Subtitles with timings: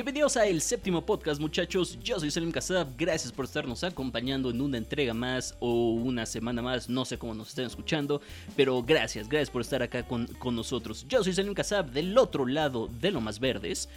[0.00, 1.98] Bienvenidos a el séptimo podcast, muchachos.
[2.02, 2.88] Yo soy Salim Kasab.
[2.96, 6.88] Gracias por estarnos acompañando en una entrega más o una semana más.
[6.88, 8.22] No sé cómo nos estén escuchando,
[8.56, 11.04] pero gracias, gracias por estar acá con, con nosotros.
[11.06, 11.90] Yo soy Salim Kasab.
[11.90, 13.90] Del otro lado de lo más verdes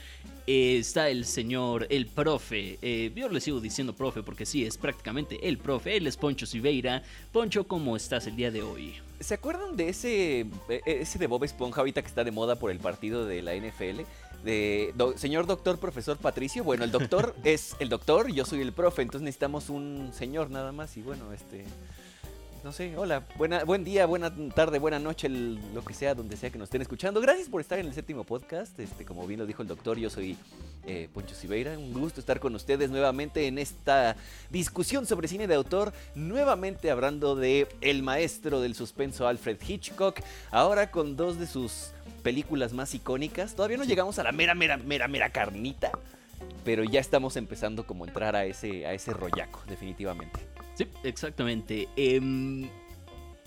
[0.46, 2.80] eh, está el señor, el profe.
[2.82, 5.96] Eh, yo le sigo diciendo profe porque sí, es prácticamente el profe.
[5.96, 7.02] Él es Poncho Siveira.
[7.32, 8.96] Poncho, ¿cómo estás el día de hoy?
[9.22, 12.80] ¿Se acuerdan de ese, e, ese de Bob Esponja que está de moda por el
[12.80, 14.02] partido de la NFL?
[14.44, 16.64] De señor doctor profesor Patricio.
[16.64, 20.72] Bueno, el doctor es el doctor, yo soy el profe, entonces necesitamos un señor nada
[20.72, 21.66] más y bueno, este
[22.64, 26.50] no sé, hola, buena, buen día, buena tarde, buena noche, lo que sea, donde sea
[26.50, 27.20] que nos estén escuchando.
[27.20, 28.80] Gracias por estar en el séptimo podcast.
[28.80, 30.38] Este, como bien lo dijo el doctor, yo soy
[30.86, 31.78] eh, Poncho Siveira.
[31.78, 34.16] Un gusto estar con ustedes nuevamente en esta
[34.50, 35.92] discusión sobre cine de autor.
[36.16, 40.22] Nuevamente hablando de el maestro del suspenso Alfred Hitchcock.
[40.50, 41.93] Ahora con dos de sus
[42.24, 43.56] películas más icónicas.
[43.56, 45.92] Todavía no llegamos a la mera, mera, mera, mera carnita,
[46.64, 50.40] pero ya estamos empezando como a entrar a ese, a ese rollaco, definitivamente.
[50.76, 51.88] Sí, exactamente.
[51.96, 52.68] Em,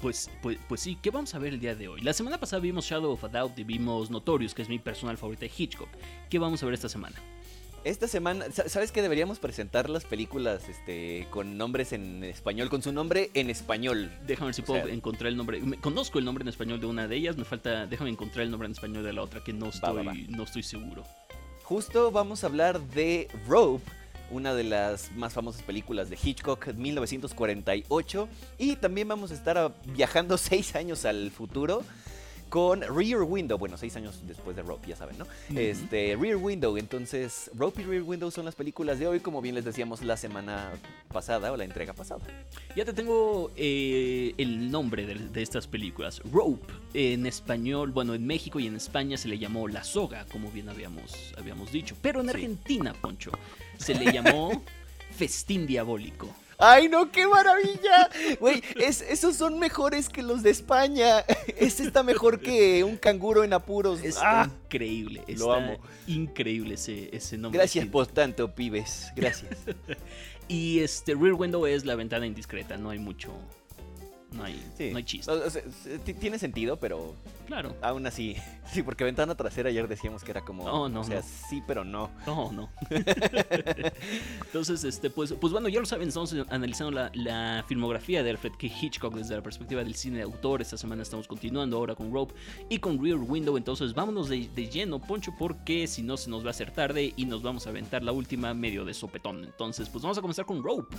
[0.01, 2.01] pues, pues, pues sí, ¿qué vamos a ver el día de hoy?
[2.03, 5.17] La semana pasada vimos Shadow of a Doubt y vimos Notorious, que es mi personal
[5.17, 5.89] favorita de Hitchcock.
[6.29, 7.17] ¿Qué vamos a ver esta semana?
[7.87, 12.93] Esta semana, ¿sabes que deberíamos presentar las películas este, con nombres en español, con su
[12.93, 14.11] nombre en español?
[14.27, 15.61] Déjame ver si puedo encontrar el nombre.
[15.81, 18.67] conozco el nombre en español de una de ellas, me falta, déjame encontrar el nombre
[18.67, 21.05] en español de la otra, que no estoy, no estoy seguro.
[21.63, 23.85] Justo vamos a hablar de Rope,
[24.33, 28.29] una de las más famosas películas de Hitchcock, 1948.
[28.59, 31.85] Y también vamos a estar viajando seis años al futuro
[32.57, 35.27] con Rear Window, bueno, seis años después de Rope, ya saben, ¿no?
[35.55, 39.55] Este, Rear Window, entonces, Rope y Rear Window son las películas de hoy, como bien
[39.55, 40.73] les decíamos la semana
[41.13, 42.23] pasada o la entrega pasada.
[42.75, 46.23] Ya te tengo eh, el nombre de, estas películas.
[46.33, 50.51] Rope, en español, bueno, en México y en España se le llamó La Soga, como
[50.51, 53.33] bien habíamos, habíamos dicho, pero en Argentina, Poncho,
[53.77, 54.63] se le llamó
[55.11, 56.35] Festín Diabólico.
[56.59, 58.11] ¡Ay, no, qué maravilla!
[58.41, 61.25] Güey, esos son mejores que los de España.
[61.57, 64.03] Este está mejor que un canguro en apuros.
[64.03, 65.23] Es ah, increíble.
[65.29, 65.79] Lo amo.
[66.07, 67.59] Increíble ese, ese nombre.
[67.59, 69.13] Gracias por tanto, pibes.
[69.17, 69.59] Gracias.
[70.49, 72.77] y este Rear Window es la ventana indiscreta.
[72.77, 73.33] No hay mucho,
[74.33, 74.61] no hay,
[74.91, 75.33] no hay chiste.
[76.21, 77.15] tiene sentido, pero.
[77.47, 77.77] Claro.
[77.83, 78.37] Aún así.
[78.67, 80.65] Sí, porque ventana trasera ayer decíamos que era como.
[80.65, 81.03] No, no.
[81.03, 82.11] O sea, sí, pero no.
[82.27, 82.69] No, no.
[84.45, 88.67] Entonces, este, pues, pues bueno, ya lo saben, estamos analizando la, filmografía de Alfred K.
[88.67, 90.63] Hitchcock desde la perspectiva del cine de autor.
[90.63, 92.35] Esta semana estamos continuando ahora con Rope
[92.69, 93.57] y con Rear Window.
[93.57, 97.15] Entonces, vámonos de, de lleno, Poncho, porque si no se nos va a hacer tarde
[97.17, 99.45] y nos vamos a aventar la última medio de sopetón.
[99.45, 100.97] Entonces, pues vamos a comenzar con Rope.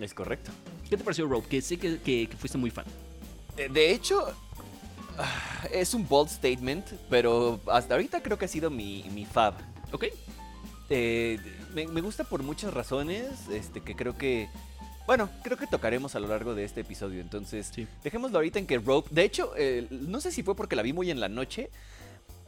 [0.00, 0.50] Es correcto.
[0.88, 1.48] ¿Qué te pareció Rope?
[1.48, 2.84] Que sé que, fuiste muy fan.
[3.56, 4.26] Eh, de hecho,
[5.18, 9.54] ah, es un bold statement, pero hasta ahorita creo que ha sido mi, mi fab.
[9.92, 10.06] Ok.
[10.88, 11.38] Eh,
[11.74, 14.48] me, gusta por muchas razones, este, que creo que...
[15.06, 17.72] Bueno, creo que tocaremos a lo largo de este episodio, entonces
[18.04, 19.08] dejémoslo ahorita en que Rope...
[19.12, 21.70] De hecho, eh, no sé si fue porque la vi muy en la noche,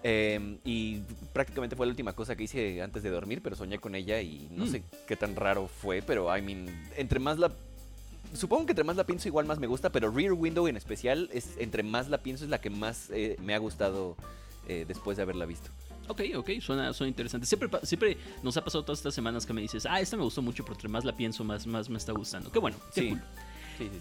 [0.04, 0.98] Em, y
[1.32, 4.48] prácticamente fue la última cosa que hice antes de dormir, pero soñé con ella y
[4.50, 4.68] no mm.
[4.68, 7.52] sé qué tan raro fue, pero I mean, entre más la...
[8.34, 11.28] Supongo que entre más la pienso igual más me gusta, pero Rear Window en especial,
[11.32, 14.16] es entre más la pienso es la que más eh, me ha gustado
[14.66, 15.70] eh, después de haberla visto.
[16.08, 17.46] Ok, ok, suena, suena interesante.
[17.46, 20.42] Siempre, siempre nos ha pasado todas estas semanas que me dices, ah, esta me gustó
[20.42, 22.50] mucho, pero entre más la pienso, más, más me está gustando.
[22.50, 23.22] Qué bueno, qué cool.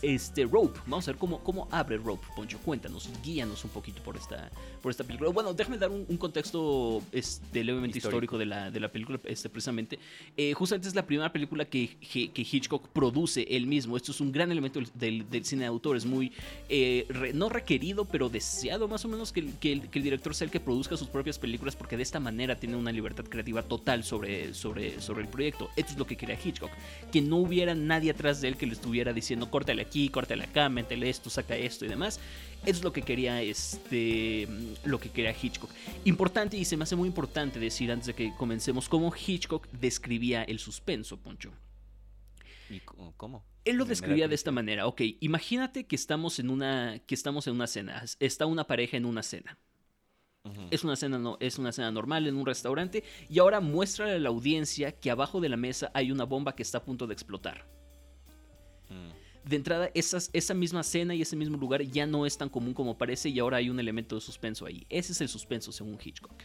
[0.01, 2.59] Este, Rope, vamos a ver cómo, cómo abre Rope, Poncho.
[2.59, 4.49] Cuéntanos, guíanos un poquito por esta,
[4.81, 5.29] por esta película.
[5.31, 9.99] Bueno, déjame dar un, contexto este, levemente histórico, de, la, de la película, este, precisamente.
[10.37, 13.97] Eh, justamente es la primera película que, que, Hitchcock produce él mismo.
[13.97, 15.97] Esto es un gran elemento del, cine de autor.
[15.97, 16.31] Es muy,
[16.69, 20.59] eh, no requerido, pero deseado más o menos que, que, el, director sea el que
[20.59, 25.01] produzca sus propias películas, porque de esta manera tiene una libertad creativa total sobre, sobre,
[25.01, 25.69] sobre el proyecto.
[25.75, 26.71] Esto es lo que quería Hitchcock.
[27.11, 30.69] Que no hubiera nadie atrás de él que le estuviera diciendo, córtale aquí, córtale acá,
[30.69, 32.19] métele esto, saca esto y demás.
[32.65, 34.47] Es lo que quería este
[34.83, 35.69] lo que quería Hitchcock.
[36.03, 40.41] Importante y se me hace muy importante decir antes de que comencemos cómo Hitchcock describía
[40.43, 41.51] el suspenso, Poncho.
[42.71, 43.45] ¿Y cómo?
[43.63, 44.87] Él lo describía de esta manera.
[44.87, 48.03] Ok, imagínate que estamos en una que estamos en una cena.
[48.19, 49.59] Está una pareja en una cena.
[50.71, 54.17] Es una cena no, es una cena normal en un restaurante y ahora muestra a
[54.17, 57.13] la audiencia que abajo de la mesa hay una bomba que está a punto de
[57.13, 57.67] explotar
[59.43, 62.97] de entrada esa misma cena y ese mismo lugar ya no es tan común como
[62.97, 64.85] parece y ahora hay un elemento de suspenso ahí.
[64.89, 66.43] Ese es el suspenso según Hitchcock.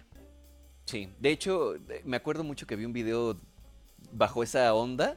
[0.87, 3.39] Sí, de hecho me acuerdo mucho que vi un video
[4.13, 5.17] bajo esa onda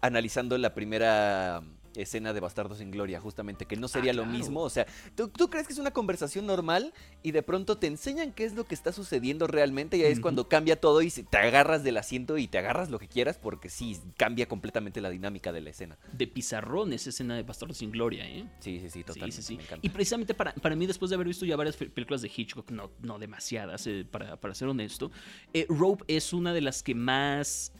[0.00, 1.62] analizando la primera
[1.96, 4.60] escena de Bastardos sin Gloria, justamente, que no sería ah, lo mismo.
[4.60, 8.44] O sea, ¿tú, crees que es una conversación normal y de pronto te enseñan qué
[8.44, 11.82] es lo que está sucediendo realmente y ahí es cuando cambia todo y te agarras
[11.82, 15.60] del asiento y te agarras lo que quieras porque sí, cambia completamente la dinámica de
[15.60, 15.98] la escena.
[16.12, 18.48] De pizarrón esa escena de Bastardos sin Gloria, ¿eh?
[18.60, 19.42] Sí, sí, sí, totalmente.
[19.42, 22.70] Sí, y precisamente para, para mí, después de haber visto ya varias películas de Hitchcock,
[22.70, 25.10] no, no demasiadas, eh, para, para, ser honesto,
[25.52, 27.72] eh, Rope es una de las que más,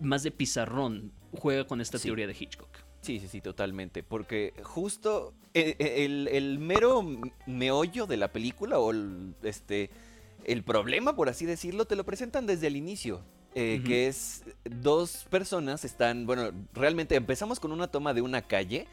[0.00, 2.83] más de pizarrón juega con esta teoría de Hitchcock.
[3.04, 4.02] Sí, sí, sí, totalmente.
[4.02, 7.06] Porque justo eh, eh, el, mero
[7.46, 9.90] meollo de la película o el, este,
[10.44, 13.20] el problema, por así decirlo, te lo presentan desde el inicio.
[13.56, 18.88] Eh, que es dos personas están, bueno, realmente empezamos con una toma de una calle,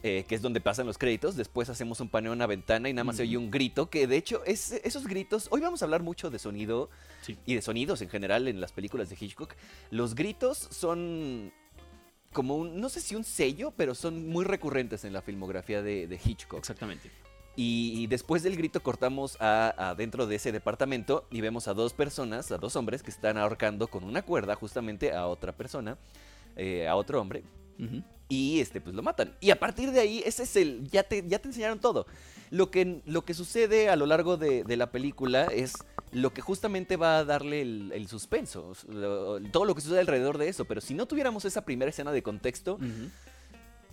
[0.00, 3.04] que es donde pasan los créditos, después hacemos un paneo en una ventana y nada
[3.04, 6.02] más se oye un grito, que de hecho es, esos gritos, hoy vamos a hablar
[6.02, 6.88] mucho de sonido
[7.44, 9.54] y de sonidos en general en las películas de Hitchcock,
[9.90, 11.52] los gritos son
[12.32, 16.20] como un, no sé si un sello, pero son muy recurrentes en la filmografía de,
[16.24, 16.60] Hitchcock.
[16.60, 17.10] Exactamente.
[17.56, 22.50] Y, después del grito cortamos a, dentro de ese departamento y vemos a dos personas,
[22.52, 25.98] a dos hombres que están ahorcando con una cuerda justamente a otra persona,
[26.56, 27.42] eh, a otro hombre.
[28.30, 29.34] Y este, pues lo matan.
[29.40, 30.88] Y a partir de ahí, ese es el.
[30.88, 32.06] Ya te, ya te enseñaron todo.
[32.50, 35.74] Lo que, lo que sucede a lo largo de, de la película es
[36.12, 38.72] lo que justamente va a darle el, suspenso,
[39.52, 40.64] todo lo que sucede alrededor de eso.
[40.64, 42.78] Pero si no tuviéramos esa primera escena de contexto,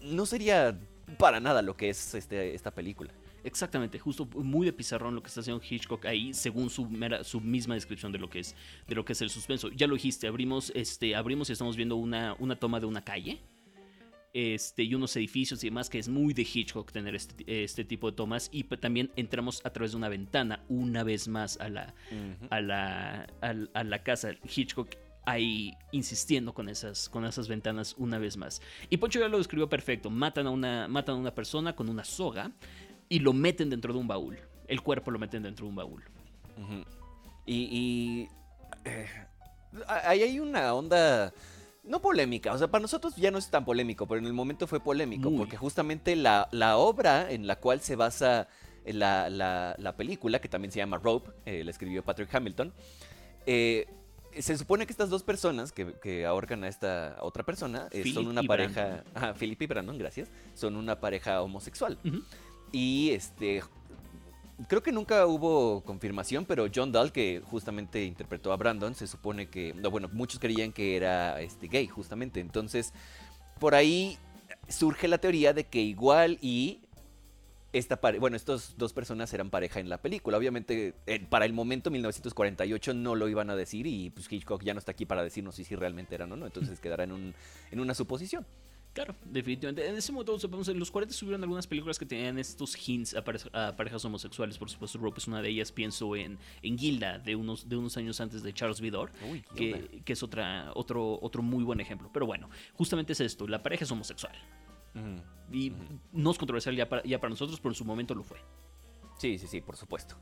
[0.01, 0.79] no sería
[1.17, 3.11] para nada lo que es este, esta película.
[3.43, 6.87] Exactamente, justo muy de pizarrón lo que está haciendo Hitchcock ahí, según su,
[7.23, 8.55] su misma descripción de lo que es,
[8.87, 9.69] de lo que es el suspenso.
[9.69, 13.39] Ya lo dijiste, abrimos, este, abrimos y estamos viendo una, una toma de una calle
[14.37, 18.11] este, y unos edificios y demás, que es muy de Hitchcock tener este, este tipo
[18.11, 18.49] de tomas.
[18.51, 21.95] Y también entramos a través de una ventana una vez más a la,
[22.51, 24.33] a la, a, la casa.
[24.43, 24.89] Hitchcock
[25.25, 28.61] ahí insistiendo con esas, con esas ventanas una vez más.
[28.91, 30.11] Y Poncho ya lo describió perfecto.
[30.11, 32.51] Matan a una, matan a una persona con una soga
[33.09, 34.37] y lo meten dentro de un baúl.
[34.67, 36.03] El cuerpo lo meten dentro de un baúl.
[37.47, 38.27] Y,
[38.85, 39.07] eh,
[39.87, 41.33] ahí hay una onda
[41.87, 44.67] no polémica, o sea, para nosotros ya no es tan polémico, pero en el momento
[44.67, 48.47] fue polémico, porque justamente la, la, obra en la cual se basa
[48.85, 52.73] la, la, película, que también se llama Rope, eh, la escribió Patrick Hamilton,
[53.45, 53.87] eh,
[54.37, 58.27] se supone que estas dos personas que, que ahorcan a esta otra persona eh, son
[58.27, 61.97] una pareja, ajá, Philip y Brandon, gracias, son una pareja homosexual.
[62.71, 63.63] Y este
[64.68, 69.50] creo que nunca hubo confirmación, pero John Dahl, que justamente interpretó a Brandon, se supone
[69.50, 72.39] que, bueno, muchos creían que era este, gay, justamente.
[72.39, 72.94] Entonces,
[73.59, 74.18] por ahí
[74.68, 76.81] surge la teoría de que igual y
[77.74, 80.38] esta bueno, estas dos personas eran pareja en la película.
[80.38, 80.94] Obviamente,
[81.30, 84.92] para el momento 1948 no lo iban a decir y pues Hitchcock ya no está
[84.92, 86.45] aquí para decirnos si, si realmente eran o no.
[86.45, 87.36] Entonces quedará en, un,
[87.71, 88.45] en una suposición.
[88.97, 89.88] Claro, definitivamente.
[89.88, 90.35] En ese momento,
[90.71, 94.57] en los 40 subieron algunas películas que tenían estos hints a, parejas homosexuales.
[94.57, 95.71] Por supuesto, Rope es una de ellas.
[95.71, 99.11] Pienso en, en Gilda, de unos, de unos años antes de Charles Vidor,
[99.55, 102.09] que, que, es otra, otro, otro muy buen ejemplo.
[102.11, 104.33] Pero bueno, justamente es esto: la pareja es homosexual.
[105.51, 105.73] Y
[106.11, 108.39] no es controversial ya para, ya para nosotros, pero en su momento lo fue.
[109.19, 110.18] Sí, sí, sí, por supuesto.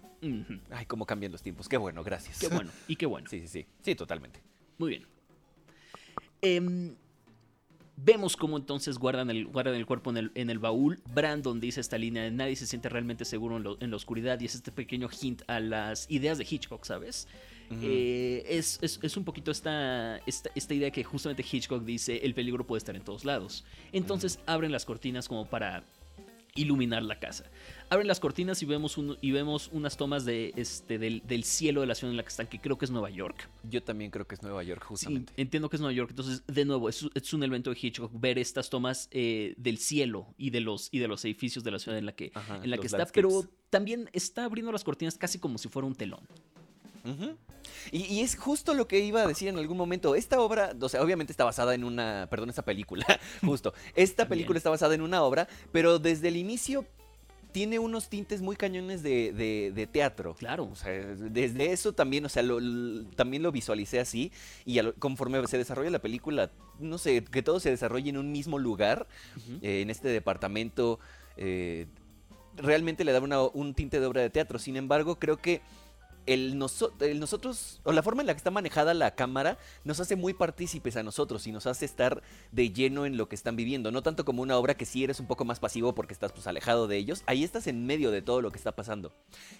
[0.69, 1.69] Ay, cómo cambian los tiempos.
[1.69, 2.39] Qué bueno, gracias.
[2.39, 3.25] Qué bueno, y qué bueno.
[3.31, 3.65] Sí, sí, sí.
[3.79, 4.41] Sí, totalmente.
[4.77, 5.07] Muy bien.
[6.41, 6.95] Eh,
[7.97, 11.01] Vemos cómo entonces guardan el, guardan el cuerpo en el, en el, baúl.
[11.13, 14.55] Brandon dice esta línea de nadie se siente realmente seguro en, la oscuridad y es
[14.55, 17.27] este pequeño hint a las ideas de Hitchcock, ¿sabes?
[17.81, 22.67] Eh, es, es, un poquito esta, esta, esta, idea que justamente Hitchcock dice el peligro
[22.67, 23.65] puede estar en todos lados.
[23.91, 25.83] Entonces abren las cortinas como para
[26.55, 27.45] iluminar la casa.
[27.89, 31.87] Abren las cortinas y vemos, un, y vemos unas tomas de, este, del, cielo de
[31.87, 33.47] la ciudad en la que están, que creo que es Nueva York.
[33.69, 35.33] Yo también creo que es Nueva York, justamente.
[35.37, 36.09] entiendo que es Nueva York.
[36.09, 40.49] Entonces, de nuevo, es, un elemento de Hitchcock ver estas tomas eh, del cielo y
[40.49, 42.31] de, los, y de los edificios de la ciudad en la que,
[42.63, 43.05] en la que está.
[43.05, 46.25] Pero también está abriendo las cortinas casi como si fuera un telón
[47.91, 50.15] y, es justo lo que iba a decir en algún momento.
[50.15, 53.05] Esta obra, o sea, obviamente está basada en una, perdón, esta película,
[53.45, 53.73] justo.
[53.95, 56.85] Esta película está basada en una obra, pero desde el inicio
[57.55, 60.35] tiene unos tintes muy cañones de, teatro.
[60.35, 60.67] Claro.
[60.69, 62.43] O sea, desde eso también, o sea,
[63.15, 64.33] también lo visualicé así.
[64.65, 68.59] Y conforme se desarrolla la película, no sé, que todo se desarrolle en un mismo
[68.59, 69.07] lugar,
[69.61, 70.99] eh, en este departamento,
[71.37, 71.87] eh,
[72.57, 74.59] realmente le da un tinte de obra de teatro.
[74.59, 75.61] Sin embargo, creo que
[76.25, 80.33] el, nosotros, o la forma en la que está manejada la cámara, nos hace muy
[80.33, 83.91] partícipes a nosotros y nos hace estar de lleno en lo que están viviendo.
[83.91, 86.47] No tanto como una obra que sí eres un poco más pasivo porque estás pues
[86.47, 87.23] alejado de ellos.
[87.27, 89.13] Ahí estás en medio de todo lo que está pasando.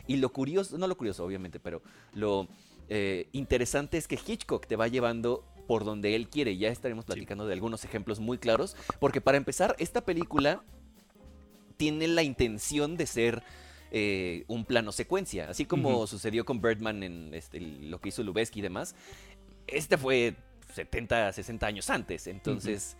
[0.07, 1.81] Y lo curioso, no lo curioso obviamente, pero
[2.13, 2.47] lo
[2.89, 6.57] eh, interesante es que Hitchcock te va llevando por donde él quiere.
[6.57, 10.63] Ya estaremos platicando de algunos ejemplos muy claros, porque para empezar, esta película
[11.77, 13.43] tiene la intención de ser
[13.97, 18.59] eh, un plano secuencia, así como sucedió con Birdman en este, lo que hizo Lubeski
[18.59, 18.93] y demás.
[19.67, 20.35] Este fue
[20.73, 22.97] 70, 60 años antes, entonces...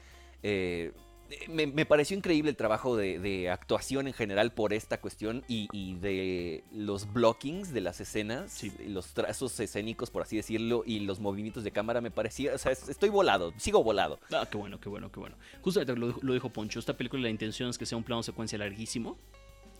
[1.50, 7.12] Me, pareció increíble el trabajo de, actuación en general por esta cuestión y, de los
[7.12, 12.00] blockings de las escenas, los trazos escénicos, por así decirlo, y los movimientos de cámara
[12.00, 14.20] me parecía, o sea, estoy volado, sigo volado.
[14.32, 15.36] Ah, qué bueno, qué bueno, qué bueno.
[15.62, 18.58] Justo lo, lo dijo Poncho, esta película la intención es que sea un plano secuencia
[18.60, 19.18] larguísimo,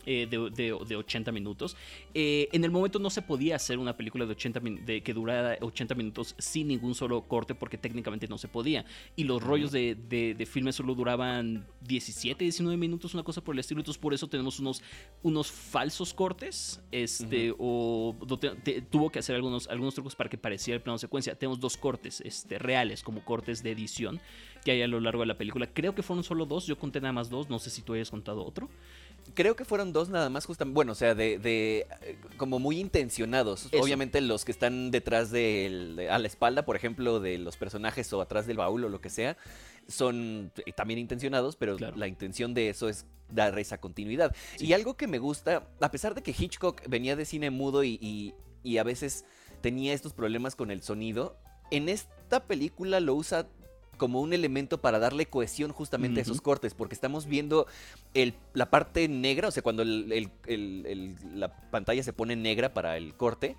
[0.06, 1.76] eh, de, 80 minutos.
[2.14, 5.58] Eh, en el momento no se podía hacer una película de 80 de, que durara
[5.62, 8.86] 80 minutos sin ningún solo corte porque técnicamente no se podía.
[9.16, 13.60] Y los rollos de, de, filmes solo duraban 17, 19 minutos, una cosa por el
[13.60, 13.82] estilo.
[13.82, 14.82] Entonces por eso tenemos unos,
[15.24, 16.82] unos falsos cortes.
[16.92, 18.16] Este, o
[18.90, 21.36] tuvo que hacer algunos, algunos trucos para que pareciera el plano secuencia.
[21.36, 24.22] Tenemos dos cortes este, reales como cortes de edición
[24.66, 25.68] que hay a lo largo de la película.
[25.68, 28.10] Creo que fueron solo dos, yo conté nada más dos, no sé si tú hayas
[28.10, 28.68] contado otro.
[29.36, 30.74] Creo que fueron dos nada más, justamente.
[30.74, 33.70] Bueno, o sea, de, de eh, como muy intencionados.
[33.80, 38.22] Obviamente, los que están detrás de, a la espalda, por ejemplo, de los personajes o
[38.22, 39.38] atrás del baúl o lo que sea,
[39.88, 44.36] son eh, también intencionados, pero la intención de eso es dar esa continuidad.
[44.58, 48.34] Y algo que me gusta, a pesar de que Hitchcock venía de cine mudo y,
[48.64, 49.26] y a veces
[49.62, 51.38] tenía estos problemas con el sonido,
[51.72, 53.48] en esta película lo usa
[53.96, 57.68] como un elemento para darle cohesión justamente a esos cortes, porque estamos viendo
[58.14, 63.56] el, la parte negra, o sea, cuando la pantalla se pone negra para el corte,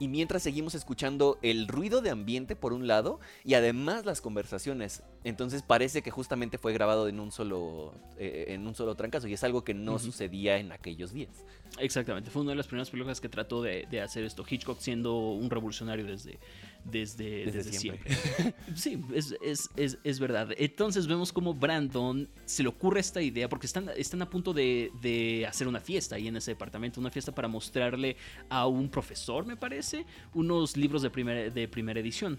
[0.00, 5.02] y mientras seguimos escuchando el ruido de ambiente por un lado y además las conversaciones.
[5.24, 9.34] Entonces parece que justamente fue grabado en un solo, eh, en un solo trancazo y
[9.34, 11.44] es algo que no sucedía en aquellos días.
[11.78, 14.42] Exactamente, fue una de las primeras películas que trató de, de hacer esto.
[14.48, 16.40] Hitchcock siendo un revolucionario desde,
[16.84, 18.14] desde, desde, siempre.
[18.74, 19.34] sí, es,
[19.76, 20.48] es, es, verdad.
[20.56, 24.90] Entonces vemos como Brandon se le ocurre esta idea, porque están, están a punto de,
[25.00, 28.16] de, hacer una fiesta ahí en ese departamento, una fiesta para mostrarle
[28.48, 32.38] a un profesor, me parece, unos libros de primera, de primera edición.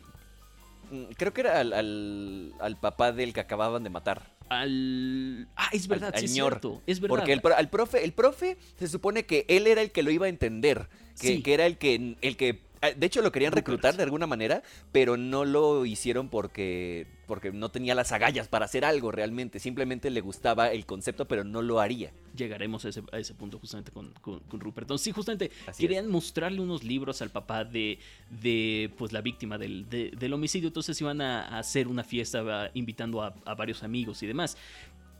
[0.91, 4.40] Mm, creo que era al, al, papá del que acababan de matar.
[4.51, 5.48] Al.
[5.55, 6.60] Ah, es verdad, sí, señor.
[6.86, 7.15] Es, verdad.
[7.15, 10.25] Porque el, al profe, el profe se supone que él era el que lo iba
[10.25, 10.89] a entender.
[11.20, 14.25] Que, que era el que, el que Ah, de hecho, lo querían reclutar de alguna
[14.25, 19.60] manera, pero no lo hicieron porque, porque no tenía las agallas para hacer algo realmente.
[19.60, 22.12] Simplemente le gustaba el concepto, pero no lo haría.
[22.35, 24.13] Llegaremos a ese, punto justamente con,
[24.51, 24.85] Rupert.
[24.85, 29.89] Entonces, sí, justamente querían mostrarle unos libros al papá de, de pues, la víctima del,
[29.89, 30.67] del homicidio.
[30.67, 34.57] Entonces iban a, hacer una fiesta invitando a, a varios amigos y demás.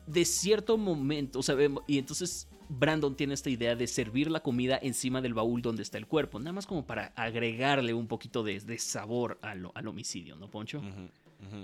[0.08, 1.56] De cierto momento, o sea,
[1.88, 2.48] y entonces
[2.80, 6.40] Brandon tiene esta idea de servir la comida encima del baúl donde está el cuerpo,
[6.40, 10.82] nada más como para agregarle un poquito de, sabor al, homicidio, ¿no, Poncho?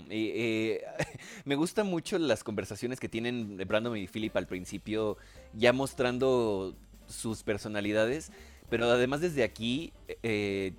[0.10, 0.82] Eh,
[1.46, 5.18] me gustan mucho las conversaciones que tienen Brandon y Philip al principio,
[5.54, 6.76] ya mostrando
[7.08, 8.32] sus personalidades,
[8.70, 9.94] pero además desde aquí,
[10.24, 10.74] eh,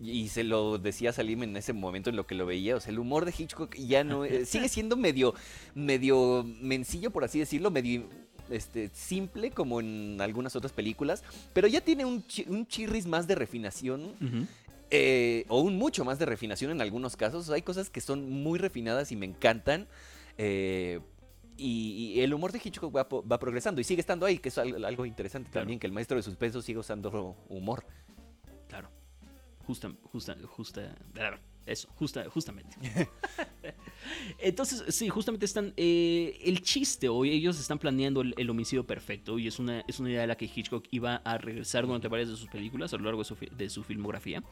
[0.00, 2.92] y se lo decía Salim en ese momento en lo que lo veía, o sea,
[2.92, 5.34] el humor de Hitchcock ya no eh, sigue siendo medio,
[5.74, 8.08] medio mencillo, por así decirlo, medio
[8.50, 12.24] este, simple como en algunas otras películas, pero ya tiene un,
[12.66, 14.14] chirris más de refinación.
[14.96, 17.50] Eh, o un mucho más de refinación en algunos casos.
[17.50, 19.88] Hay cosas que son muy refinadas y me encantan.
[20.38, 21.00] Eh,
[21.56, 25.50] y, el humor de Hitchcock va, progresando y sigue estando ahí, que es algo interesante
[25.50, 27.84] también, que el maestro de suspenso sigue usando humor.
[28.68, 28.88] Claro.
[29.66, 30.94] Justa, justa, justa.
[31.66, 32.76] Eso, justa, justamente.
[34.38, 35.72] Entonces, sí, justamente están.
[35.76, 39.38] Eh, el chiste hoy, ellos están planeando el, homicidio perfecto.
[39.38, 42.28] Y es una, es una idea de la que Hitchcock iba a regresar durante varias
[42.28, 44.42] de sus películas a lo largo de su, filmografía.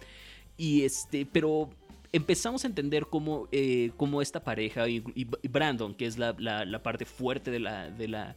[0.56, 1.70] Y este, pero
[2.12, 3.90] empezamos a entender cómo, eh,
[4.22, 5.02] esta pareja y,
[5.48, 6.34] Brandon, que es la,
[6.82, 8.36] parte fuerte de la, de, la,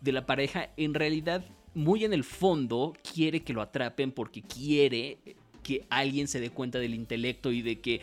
[0.00, 5.18] de la pareja, en realidad, muy en el fondo, quiere que lo atrapen porque quiere
[5.66, 8.00] que alguien se dé cuenta del intelecto y de que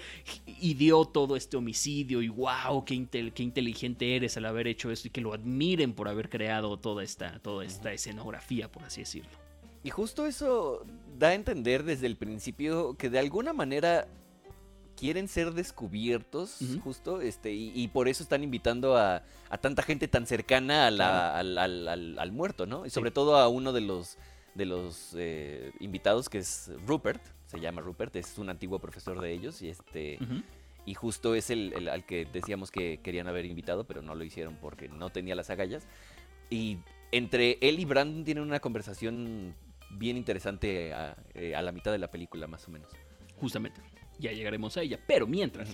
[0.60, 5.12] ideó todo este homicidio y wow, qué, qué inteligente eres al haber hecho esto y
[5.12, 9.32] que lo admiren por haber creado toda esta, toda esta escenografía, por así decirlo.
[9.82, 10.86] Y justo eso
[11.18, 14.10] da a entender desde el principio que de alguna manera
[14.98, 19.24] quieren ser descubiertos, justo, este, y, por eso están invitando a,
[19.62, 22.86] tanta gente tan cercana al, muerto, ¿no?
[22.86, 24.18] Y sobre todo a uno de los,
[24.54, 27.22] de los eh, invitados, que es Rupert,
[27.54, 30.18] se llama Rupert, es un antiguo profesor de ellos y este
[30.86, 34.58] y justo es el, al que decíamos que querían haber invitado, pero no lo hicieron
[34.60, 35.88] porque no tenía las agallas.
[36.50, 36.80] Y
[37.12, 39.56] entre él y Brandon tienen una conversación
[39.92, 42.90] bien interesante a, eh, la mitad de la película, más o menos.
[43.40, 43.80] Justamente,
[44.20, 45.00] ya llegaremos a ella.
[45.08, 45.70] Pero mientras,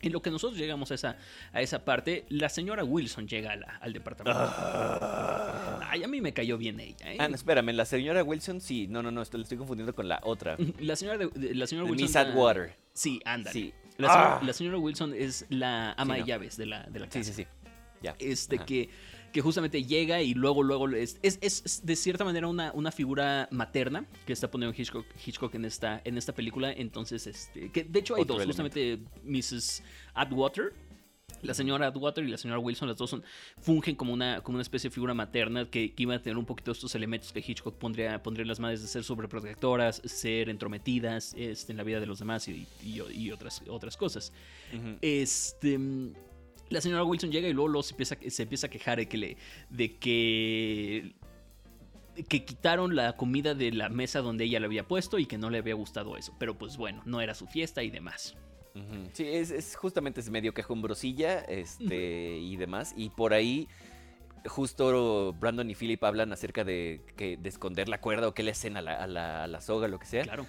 [0.00, 1.16] En lo que nosotros llegamos a esa,
[1.52, 4.40] a esa parte, la señora Wilson llega al departamento.
[4.40, 5.80] Ah.
[5.90, 7.12] Ay, a mí me cayó bien ella.
[7.12, 7.16] ¿eh?
[7.18, 10.20] Ah, no, espérame, la señora Wilson, sí, no, no, no, estoy, estoy confundiendo con la
[10.22, 10.56] otra.
[10.78, 12.06] La señora, de, la señora Wilson.
[12.06, 12.76] Miss Atwater.
[12.92, 13.50] Sí, anda.
[13.50, 13.72] Sí.
[14.00, 14.40] Ah.
[14.44, 17.24] La, señora Wilson es la ama de llaves de la, de la casa.
[17.24, 17.46] Sí, sí, sí.
[18.00, 18.14] Ya.
[18.20, 18.90] Este que
[19.38, 24.04] que justamente llega y luego, luego es, es, de cierta manera una, una, figura materna
[24.26, 26.72] que está poniendo Hitchcock, Hitchcock en, esta, en esta película.
[26.72, 29.84] Entonces, este, que de hecho hay dos, justamente Mrs.
[30.12, 30.74] Atwater.
[31.42, 33.22] La señora Atwater y la señora Wilson, las dos son,
[33.60, 36.44] fungen como una, como una especie de figura materna que, que iban a tener un
[36.44, 41.32] poquito estos elementos que Hitchcock pondría, pondría en las madres de ser sobreprotectoras, ser entrometidas
[41.38, 44.32] este, en la vida de los demás y, y, otras, otras cosas.
[45.00, 45.78] Este
[46.70, 49.36] la señora Wilson llega y luego, se, empieza, se, empieza, a quejar de que, le,
[49.70, 51.14] de que,
[52.28, 55.50] que quitaron la comida de la mesa donde ella le había puesto y que no
[55.50, 56.34] le había gustado eso.
[56.38, 58.36] Pero pues bueno, no era su fiesta y demás.
[59.12, 62.94] Sí, es, justamente ese medio quejumbrosilla este, y demás.
[62.96, 63.66] Y por ahí
[64.46, 68.52] justo Brandon y Philip hablan acerca de, que, de esconder la cuerda o que le
[68.52, 70.22] hacen a la, a la, a la soga, lo que sea.
[70.22, 70.46] Claro.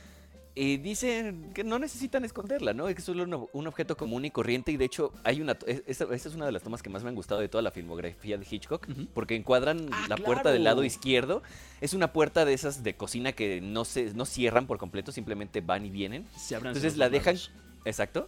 [0.62, 2.90] Y dicen que no necesitan esconderla, ¿no?
[2.90, 4.74] Es que es solo un, objeto común y corriente.
[4.74, 5.58] Y de hecho, hay una.
[5.66, 8.38] Esta, es una de las tomas que más me han gustado de toda la filmografía
[8.38, 8.86] de Hitchcock.
[9.14, 11.44] Porque encuadran ah, la puerta del lado izquierdo.
[11.80, 15.62] Es una puerta de esas de cocina que no se no cierran por completo, simplemente
[15.62, 16.28] van y vienen.
[16.36, 17.38] Se Entonces la dejan.
[17.86, 18.28] Exacto.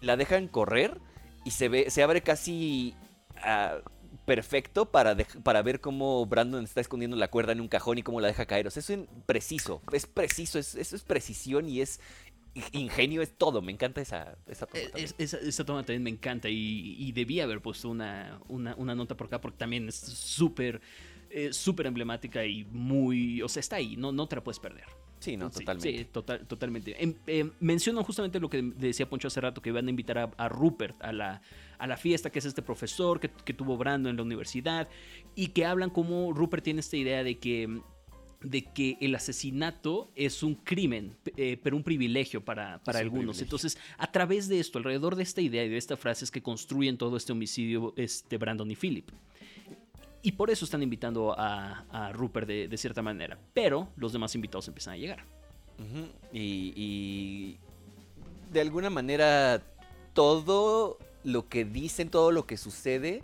[0.00, 0.98] La dejan correr
[1.44, 1.88] y se ve.
[1.88, 2.96] Se abre casi.
[4.30, 8.20] Perfecto para, para ver cómo Brandon está escondiendo la cuerda en un cajón y cómo
[8.20, 8.68] la deja caer.
[8.68, 11.98] O sea, eso es preciso, es preciso, es, eso es precisión y es
[12.70, 13.60] ingenio, es todo.
[13.60, 14.84] Me encanta esa, esa toma.
[14.94, 19.26] Eh, esa, toma también me encanta y, debía haber puesto una, una, una, nota por
[19.26, 20.80] acá porque también es súper,
[21.30, 24.86] eh, súper emblemática y muy, o sea, está ahí, no, no te la puedes perder.
[25.20, 25.98] Sí, no, totalmente.
[25.98, 27.02] Sí, total, totalmente.
[27.02, 30.48] Em, em, menciono justamente lo que decía Poncho hace rato, que van a invitar a,
[30.48, 31.42] Rupert a la,
[31.78, 34.88] a la, fiesta, que es este profesor que, tuvo Brando en la universidad,
[35.34, 37.80] y que hablan como Rupert tiene esta idea de que
[38.42, 43.42] de que el asesinato es un crimen, eh, pero un privilegio para, para algunos.
[43.42, 46.42] Entonces, a través de esto, alrededor de esta idea y de esta frase es que
[46.42, 49.10] construyen todo este homicidio este Brandon y Philip.
[50.22, 53.38] Y por eso están invitando a, Rupert de, cierta manera.
[53.54, 55.24] Pero los demás invitados empiezan a llegar.
[56.32, 57.58] y,
[58.52, 59.62] de alguna manera
[60.12, 63.22] todo lo que dicen, todo lo que sucede,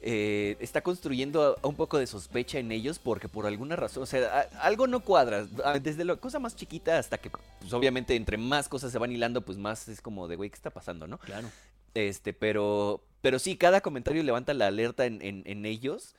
[0.00, 4.48] eh, está construyendo un poco de sospecha en ellos porque por alguna razón, o sea,
[4.60, 5.46] algo no cuadra.
[5.80, 9.42] Desde la cosa más chiquita hasta que, pues, obviamente, entre más cosas se van hilando,
[9.42, 11.18] pues más es como de, güey, ¿qué está pasando, no?
[11.18, 11.48] Claro.
[11.94, 16.14] Este, pero, pero sí, cada comentario levanta la alerta en, en, ellos.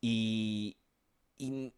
[0.00, 0.76] Y,
[1.36, 1.72] y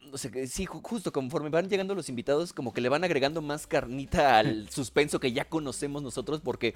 [0.00, 3.66] no sé, sí, justo conforme van llegando los invitados, como que le van agregando más
[3.66, 6.74] carnita al suspenso que ya conocemos nosotros, porque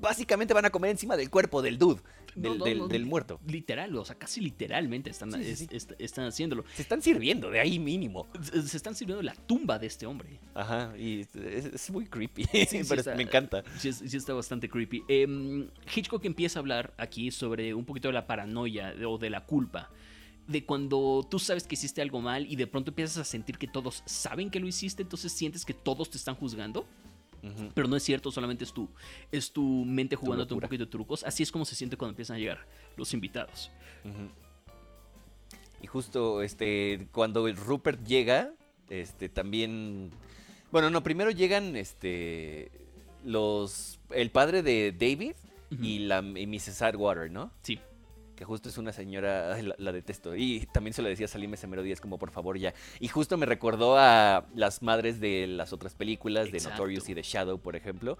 [0.00, 2.00] básicamente van a comer encima del cuerpo del dude,
[2.34, 3.40] del, muerto.
[3.46, 6.64] Literal, o sea, casi literalmente están, están haciéndolo.
[6.74, 8.28] Se están sirviendo, de ahí mínimo.
[8.42, 10.40] Se están sirviendo la tumba de este hombre.
[10.54, 12.46] Ajá, y es, muy creepy,
[12.88, 13.64] pero me encanta.
[13.78, 15.02] Sí, está bastante creepy.
[15.08, 19.44] Em, Hitchcock empieza a hablar aquí sobre un poquito de la paranoia o de la
[19.44, 19.90] culpa
[20.50, 23.68] de cuando tú sabes que hiciste algo mal y de pronto empiezas a sentir que
[23.68, 26.86] todos saben que lo hiciste, entonces sientes que todos te están juzgando.
[27.74, 28.88] Pero no es cierto, solamente es tu,
[29.32, 31.24] es tu mente jugándote un poquito de trucos.
[31.24, 33.70] Así es como se siente cuando empiezan a llegar los invitados.
[35.82, 38.52] Y justo este cuando el Rupert llega,
[38.88, 40.10] este también
[40.70, 42.70] bueno, no, primero llegan este
[43.24, 45.34] los el padre de David
[45.80, 46.82] y la y Mrs.
[46.82, 47.52] Atwater, ¿no?
[47.62, 47.78] Sí
[48.40, 50.34] que justo es una señora, la, detesto.
[50.34, 52.72] Y también se lo decía a Salim ese mero día, es como por favor ya.
[52.98, 57.20] Y justo me recordó a las madres de las otras películas, de Notorious y de
[57.20, 58.16] Shadow, por ejemplo.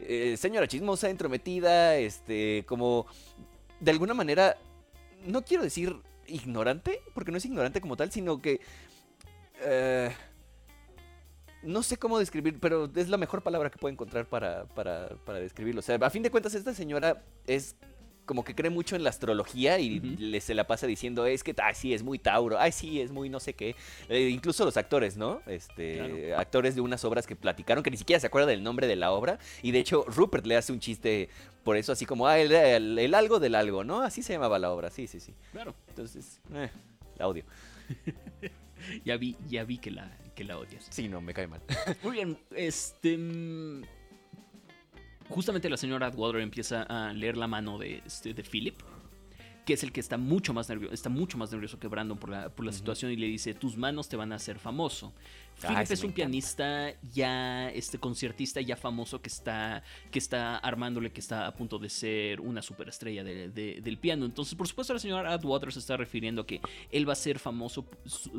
[0.00, 3.06] Eh, señora chismosa, entrometida, este, como
[3.78, 4.56] de alguna manera,
[5.24, 5.94] no quiero decir
[6.26, 8.60] ignorante, porque no es ignorante como tal, sino que...
[9.62, 10.10] Eh,
[11.62, 15.38] no sé cómo describir, pero es la mejor palabra que puedo encontrar para, para, para
[15.38, 15.78] describirlo.
[15.78, 17.76] O sea, a fin de cuentas, esta señora es
[18.30, 21.52] como que cree mucho en la astrología y le, se la pasa diciendo, es que,
[21.60, 23.74] ay, sí, es muy Tauro, ay, sí, es muy no sé qué.
[24.08, 25.42] Eh, incluso los actores, ¿no?
[25.48, 28.94] Este, actores de unas obras que platicaron, que ni siquiera se acuerda del nombre de
[28.94, 29.40] la obra.
[29.62, 31.28] Y de hecho, Rupert le hace un chiste
[31.64, 34.00] por eso, así como, ah, el, algo del algo, ¿no?
[34.00, 35.34] Así se llamaba la obra, sí, sí, sí.
[35.50, 35.74] Claro.
[35.88, 36.70] Entonces, eh,
[37.18, 37.42] la odio.
[39.04, 40.86] ya vi, ya vi que la, que la odias.
[40.88, 41.62] Sí, no, me cae mal.
[42.04, 43.18] Muy bien, este...
[45.30, 48.74] Justamente la señora Atwater empieza a leer la mano de, este, de Philip.
[49.64, 52.30] que es el que está mucho más nervioso, está mucho más nervioso que Brandon por
[52.30, 55.12] la, por la situación y le dice, tus manos te van a hacer famoso.
[55.60, 61.20] Philip es un pianista ya, este conciertista ya famoso que está, que está armándole, que
[61.20, 64.24] está a punto de ser una superestrella del piano.
[64.24, 67.38] Entonces, por supuesto, la señora Atwater se está refiriendo a que él va a ser
[67.38, 67.86] famoso,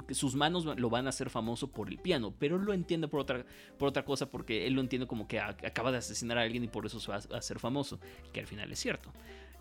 [0.07, 3.07] que sus manos lo van a hacer famoso por el piano, pero él lo entiende
[3.07, 3.45] por otra,
[3.77, 6.67] por otra cosa, porque él lo entiende como que acaba de asesinar a alguien y
[6.67, 7.99] por eso se va a hacer famoso,
[8.33, 9.11] que al final es cierto.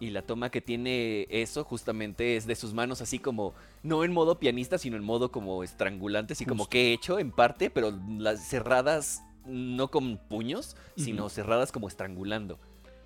[0.03, 4.14] Y la toma que tiene eso justamente es de sus manos así como, no en
[4.14, 7.98] modo pianista, sino en modo como estrangulante, así como que he hecho en parte, pero
[8.18, 12.58] las cerradas no con puños, sino cerradas como estrangulando.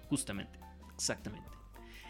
[0.08, 0.58] Justamente,
[0.94, 1.54] exactamente.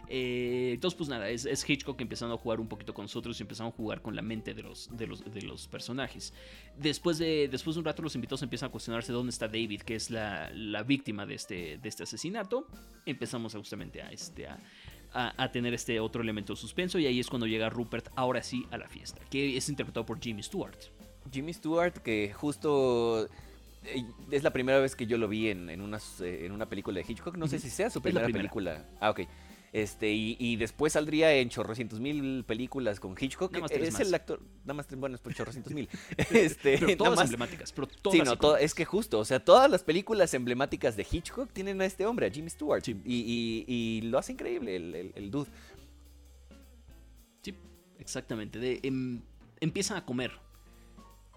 [0.08, 3.72] Eh, entonces, pues nada, es, Hitchcock empezando a jugar un poquito con nosotros y empezando
[3.72, 6.34] a jugar con la mente de los, de los, de los personajes.
[6.78, 9.94] Después de, después de un rato, los invitados empiezan a cuestionarse dónde está David, que
[9.94, 12.66] es la, la víctima de este, de este asesinato.
[13.06, 14.58] Empezamos justamente a, este, a,
[15.14, 18.66] a, tener este otro elemento de suspenso y ahí es cuando llega Rupert, ahora sí,
[18.70, 20.76] a la fiesta, que es interpretado por Jimmy Stewart.
[21.30, 23.28] Jimmy Stewart, que justo
[23.84, 25.80] eh, es la primera vez que yo lo vi en, en,
[26.20, 27.36] en una película de Hitchcock.
[27.36, 28.84] No sé si sea su primera, película.
[29.00, 29.20] Ah, ok.
[29.74, 33.52] Este, y, después saldría en chorrocientos mil películas con Hitchcock.
[33.72, 35.88] es el actor, nada más, bueno, es por chorrocientos mil.
[36.32, 38.16] este, pero todas emblemáticas, pero todas.
[38.16, 41.86] Sí, no, es que justo, o sea, todas las películas emblemáticas de Hitchcock tienen a
[41.86, 42.84] este hombre, a Jimmy Stewart.
[42.86, 45.50] Y, lo hace increíble el, el, dude.
[47.42, 47.56] Sí,
[47.98, 48.60] exactamente.
[48.60, 49.22] De, em,
[49.58, 50.43] empiezan a comer.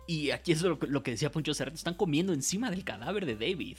[0.08, 3.78] Y aquí es lo, que decía Poncho Cerrato, están comiendo encima del cadáver de David.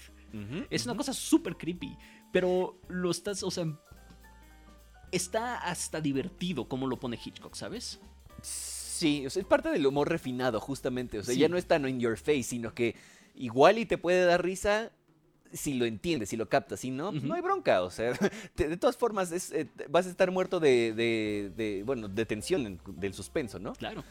[0.69, 1.97] es una cosa súper creepy.
[2.31, 3.65] Pero lo estás, o sea,
[5.11, 7.99] está hasta divertido como lo pone Hitchcock, ¿sabes?
[8.43, 11.19] Sí, o sea, es parte del humor refinado, justamente.
[11.19, 12.95] O sea, ya no es tan in your face, sino que
[13.35, 14.93] igual y te puede dar risa
[15.53, 16.81] si lo entiendes, si lo captas.
[16.81, 17.83] Si no, no hay bronca.
[17.83, 18.13] O sea,
[18.57, 20.93] de, todas formas, eh, vas a estar muerto de,
[21.57, 23.73] de, bueno, de tensión, del suspenso, ¿no?
[23.75, 24.05] Claro,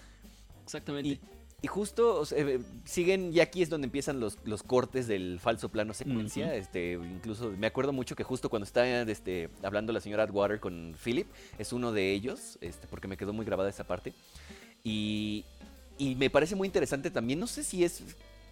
[0.63, 1.09] exactamente.
[1.09, 1.19] Y
[1.65, 6.53] justo eh, siguen, y aquí es donde empiezan los, los cortes del falso plano secuencia.
[6.53, 10.95] este, incluso me acuerdo mucho que justo cuando está este, hablando la señora Atwater con
[11.03, 11.25] Philip,
[11.57, 14.13] es uno de ellos, este, porque me quedó muy grabada esa parte.
[14.83, 15.45] Y,
[15.97, 18.03] y me parece muy interesante también, no sé si es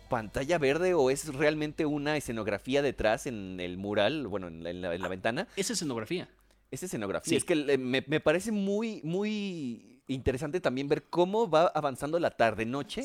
[0.10, 5.08] pantalla verde o es realmente una escenografía detrás en el mural, bueno, en la, ah,
[5.08, 5.48] ventana.
[5.56, 6.28] Es escenografía.
[6.72, 7.38] Es escenografía.
[7.38, 13.04] Es que me, me parece muy, muy interesante también ver cómo va avanzando la tarde-noche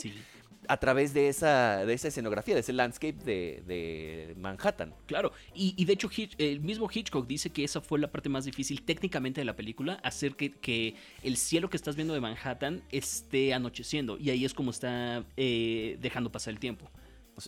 [0.68, 4.94] a través de esa, de esa escenografía, de ese landscape de, Manhattan.
[5.06, 8.82] Claro, y, de hecho el mismo Hitchcock dice que esa fue la parte más difícil
[8.82, 13.54] técnicamente de la película, hacer que, que el cielo que estás viendo de Manhattan esté
[13.54, 16.90] anocheciendo, y ahí es como está eh, dejando pasar el tiempo.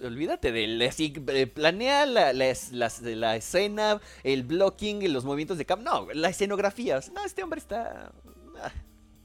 [0.02, 5.82] olvídate de así, planea la, la, la, escena, el blocking, los movimientos de cam.
[5.82, 7.00] No, la escenografía.
[7.14, 8.12] No, este hombre está.
[8.58, 8.72] Ah,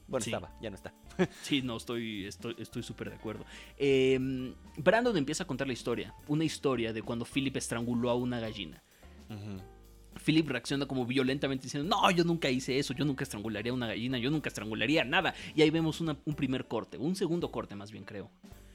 [0.08, 0.92] bueno, estaba, ya no está.
[1.42, 3.44] sí, no, estoy súper estoy, de acuerdo.
[3.76, 6.14] Em, Brandon empieza a contar la historia.
[6.26, 8.82] Una historia de cuando Philip estranguló a una gallina.
[10.24, 13.86] Philip reacciona como violentamente diciendo, no, yo nunca hice eso, yo nunca estrangularía a una
[13.86, 15.34] gallina, yo nunca estrangularía nada.
[15.54, 18.30] Y ahí vemos un primer corte, un segundo corte más bien creo.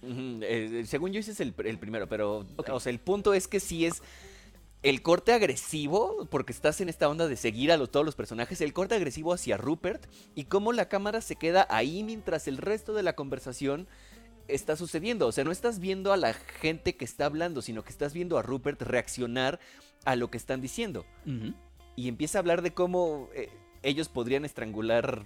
[0.05, 3.85] Eh, según yo ese es el, primero, pero o sea, el punto es que sí
[3.85, 4.01] es
[4.83, 8.73] el corte agresivo, porque estás en esta onda de seguir a todos los personajes, el
[8.73, 13.01] corte agresivo hacia Rupert y cómo la cámara se queda ahí mientras el resto de
[13.01, 13.87] la conversación
[14.49, 15.25] está sucediendo.
[15.27, 18.37] O sea, no estás viendo a la gente que está hablando, sino que estás viendo
[18.37, 19.61] a Rupert reaccionar
[20.03, 21.05] a lo que están diciendo.
[21.95, 23.49] Y empieza a hablar de cómo eh,
[23.83, 25.23] ellos podrían estrangular,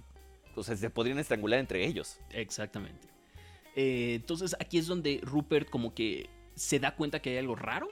[0.56, 2.20] o sea, se podrían estrangular entre ellos.
[2.30, 3.08] Exactamente.
[3.76, 7.90] Eh, entonces aquí es donde Rupert como que se da cuenta que hay algo raro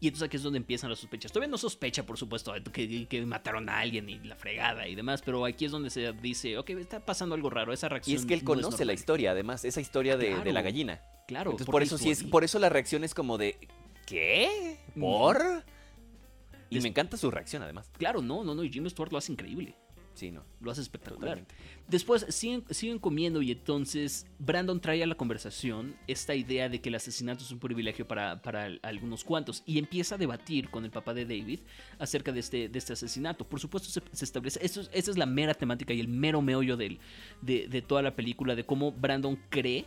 [0.00, 1.30] y entonces aquí es donde empiezan las sospechas.
[1.30, 5.20] Todavía no sospecha, por supuesto, que, que, mataron a alguien y la fregada y demás,
[5.22, 8.14] pero aquí es donde se dice, ok, está pasando algo raro, esa reacción.
[8.14, 11.02] Y es que él conoce la historia, además, esa historia de, la gallina.
[11.28, 11.50] Claro.
[11.50, 13.58] Entonces, por eso sí es, por eso la reacción es como de,
[14.06, 14.78] ¿qué?
[14.98, 15.64] ¿Por?
[16.70, 17.90] Y me encanta su reacción, además.
[17.98, 19.76] Claro, no, no, no, y Jimmy Stewart lo hace increíble.
[20.20, 20.42] Sí, no.
[20.60, 21.46] Lo hace espectacular.
[21.88, 26.90] Después siguen, siguen comiendo y entonces Brandon trae a la conversación esta idea de que
[26.90, 30.90] el asesinato es un privilegio para, para algunos cuantos y empieza a debatir con el
[30.90, 31.60] papá de David
[31.98, 33.48] acerca de este, de este asesinato.
[33.48, 36.98] Por supuesto se, establece, esto, esa es la mera temática y el mero meollo de,
[37.40, 39.86] de toda la película, de cómo Brandon cree,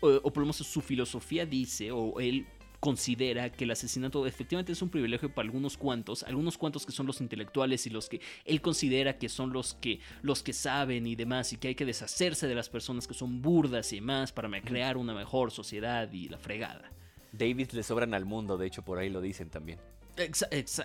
[0.00, 2.48] o, o por lo menos su filosofía dice, o él
[2.80, 7.06] considera que el asesinato efectivamente es un privilegio para algunos cuantos, algunos cuantos que son
[7.06, 11.16] los intelectuales y los que él considera que son los que los que saben y
[11.16, 14.48] demás y que hay que deshacerse de las personas que son burdas y demás para
[14.60, 16.90] crear una mejor sociedad y la fregada.
[17.32, 19.78] David le sobran al mundo, de hecho por ahí lo dicen también.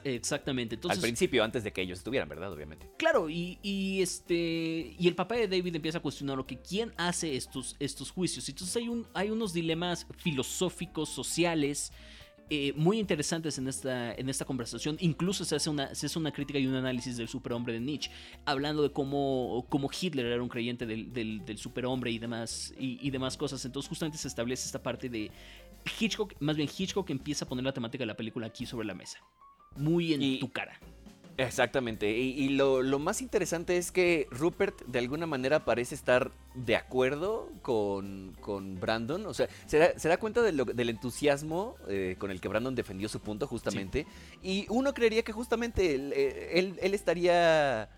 [0.03, 0.79] Exactamente.
[0.89, 2.51] Al principio, antes de que ellos estuvieran, ¿verdad?
[2.51, 2.89] Obviamente.
[2.97, 4.95] Claro, y, este.
[4.97, 8.47] Y el papá de David empieza a cuestionar lo que quién hace estos, estos juicios.
[8.49, 11.91] Entonces hay, un, hay unos dilemas filosóficos, sociales.
[12.49, 14.97] Eh, muy interesantes en esta, en esta conversación.
[14.99, 18.11] Incluso se hace, una, se hace una crítica y un análisis del superhombre de Nietzsche,
[18.45, 23.37] hablando de cómo, cómo Hitler era un creyente del, del, superhombre y demás, y, demás
[23.37, 23.63] cosas.
[23.63, 25.31] Entonces justamente se establece esta parte de
[25.99, 28.93] Hitchcock, más bien Hitchcock empieza a poner la temática de la película aquí sobre la
[28.93, 29.19] mesa.
[29.75, 30.79] Muy en tu cara.
[31.37, 32.11] Exactamente.
[32.11, 38.35] Y, lo, más interesante es que Rupert de alguna manera parece estar de acuerdo con,
[38.79, 39.25] Brandon.
[39.25, 43.47] O sea, se da, cuenta del entusiasmo eh, con el que Brandon defendió su punto
[43.47, 44.05] justamente.
[44.43, 47.89] Y uno creería que justamente él, eh, él estaría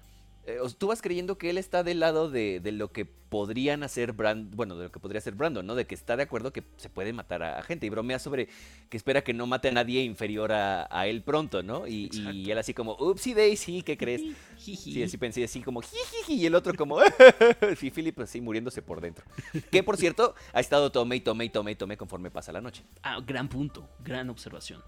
[0.48, 4.56] eh, tú vas creyendo que él está del lado de, lo que podrían hacer Brand,
[4.56, 5.74] bueno, de lo que podría hacer Brandon, ¿no?
[5.74, 8.48] De que está de acuerdo que se puede matar a, gente y bromea sobre
[8.90, 11.88] que espera que no mate a nadie inferior a, él pronto, ¿no?
[11.88, 12.10] Y,
[12.50, 14.22] él así como, upsy daisy, ¿qué crees?
[14.58, 17.00] sí, así pensé, así como, jijiji, y el otro como,
[17.78, 19.26] sí, Philip así muriéndose por dentro.
[19.72, 22.62] Que por cierto, ha estado tome y tome y tome y tome conforme pasa la
[22.62, 22.84] noche.
[23.02, 24.84] Ah, gran punto, gran observación.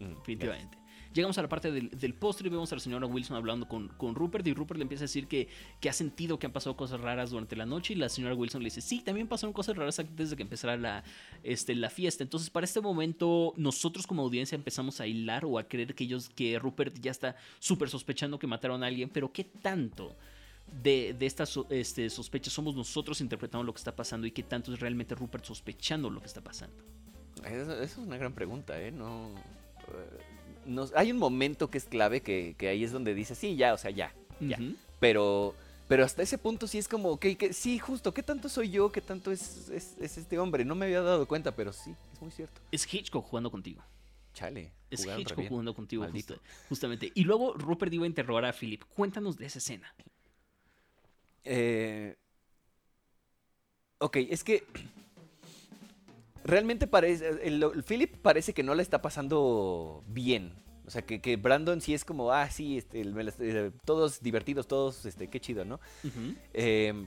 [0.00, 0.79] Mm, definitivamente.
[1.12, 4.14] Llegamos a la parte del, postre y vemos a la señora Wilson hablando con, con,
[4.14, 5.48] Rupert y Rupert le empieza a decir que,
[5.80, 8.62] que, ha sentido que han pasado cosas raras durante la noche y la señora Wilson
[8.62, 11.02] le dice, sí, también pasaron cosas raras antes de que empezara la,
[11.42, 12.22] este, la fiesta.
[12.22, 16.30] Entonces para este momento nosotros como audiencia empezamos a hilar o a creer que ellos,
[16.30, 20.16] que Rupert ya está súper sospechando que mataron a alguien, pero ¿qué tanto?
[20.84, 24.72] De, de, estas este, sospechas somos nosotros interpretando lo que está pasando y qué tanto
[24.72, 26.76] es realmente Rupert sospechando lo que está pasando.
[27.44, 28.92] Esa es una gran pregunta, ¿eh?
[28.92, 29.34] No,
[30.94, 33.90] hay un momento que es clave que, ahí es donde dice, sí, ya, o sea,
[33.90, 34.58] ya, ya.
[34.98, 35.54] Pero,
[35.88, 38.92] pero hasta ese punto sí es como, que sí, justo, ¿qué tanto soy yo?
[38.92, 40.64] ¿Qué tanto es, es, este hombre?
[40.64, 42.60] No me había dado cuenta, pero sí, es muy cierto.
[42.70, 43.82] Es Hitchcock jugando contigo.
[44.34, 44.72] Chale.
[44.90, 46.06] Es Hitchcock jugando contigo,
[46.68, 47.10] justamente.
[47.14, 48.84] Y luego Rupert iba a interrogar a Philip.
[48.94, 49.94] Cuéntanos de esa escena.
[51.44, 52.16] Eh...
[53.98, 54.64] Ok, es que
[56.44, 60.54] realmente parece, el, Philip parece que no la está pasando bien.
[60.86, 65.28] O sea, que, Brandon sí es como, ah, sí, este, eh, todos divertidos, todos, este,
[65.28, 65.78] qué chido, ¿no?
[66.52, 67.06] Em,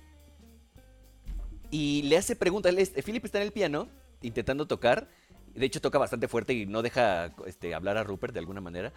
[1.69, 2.73] y le hace preguntas.
[3.03, 3.89] Philip está en el piano,
[4.21, 5.09] intentando tocar.
[5.53, 8.93] De hecho, toca bastante fuerte y no deja este, hablar a Rupert de alguna manera.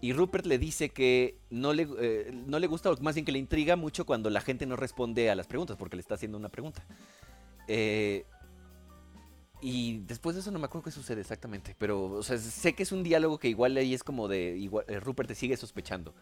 [0.00, 3.32] Y Rupert le dice que no le, eh, no le gusta, o más bien que
[3.32, 6.36] le intriga mucho cuando la gente no responde a las preguntas, porque le está haciendo
[6.36, 6.84] una pregunta.
[7.68, 8.24] Eh,
[9.64, 11.74] y después de eso no me acuerdo qué sucede exactamente.
[11.78, 14.58] Pero, o sea, sé que es un diálogo que igual ahí es como de.
[14.58, 16.14] Igual, eh, Rupert te sigue sospechando.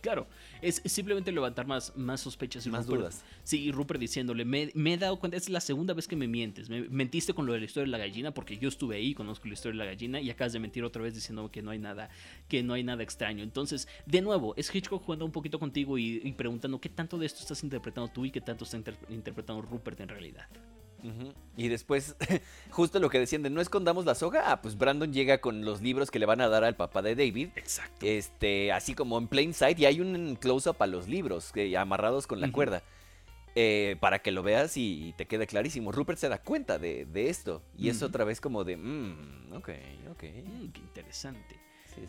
[0.00, 0.28] Claro,
[0.62, 3.24] es, simplemente levantar más, más sospechas y más dudas.
[3.42, 6.70] Sí, y Rupert diciéndole, me, he dado cuenta, es la segunda vez que me mientes.
[6.70, 9.48] Me mentiste con lo de la historia de la gallina, porque yo estuve ahí, conozco
[9.48, 11.80] la historia de la gallina, y acabas de mentir otra vez diciendo que no hay
[11.80, 12.10] nada,
[12.48, 13.42] que no hay nada extraño.
[13.42, 17.40] Entonces, de nuevo, es Hitchcock jugando un poquito contigo y, preguntando qué tanto de esto
[17.40, 20.46] estás interpretando tú y qué tanto está interpretando Rupert en realidad.
[21.56, 22.16] Y después,
[22.70, 25.80] justo lo que decían de no escondamos la soga, ah, pues Brandon llega con los
[25.80, 27.50] libros que le van a dar al papá de David.
[27.56, 28.06] Exacto.
[28.06, 32.26] Este, así como en plain sight, y hay un close-up a los libros que, amarrados
[32.26, 32.82] con la cuerda.
[33.60, 35.90] Eh, para que lo veas y te quede clarísimo.
[35.90, 37.62] Rupert se da cuenta de, esto.
[37.76, 39.70] Y es otra vez como de, mmm, ok,
[40.12, 40.22] ok.
[40.22, 41.58] Mm, qué interesante.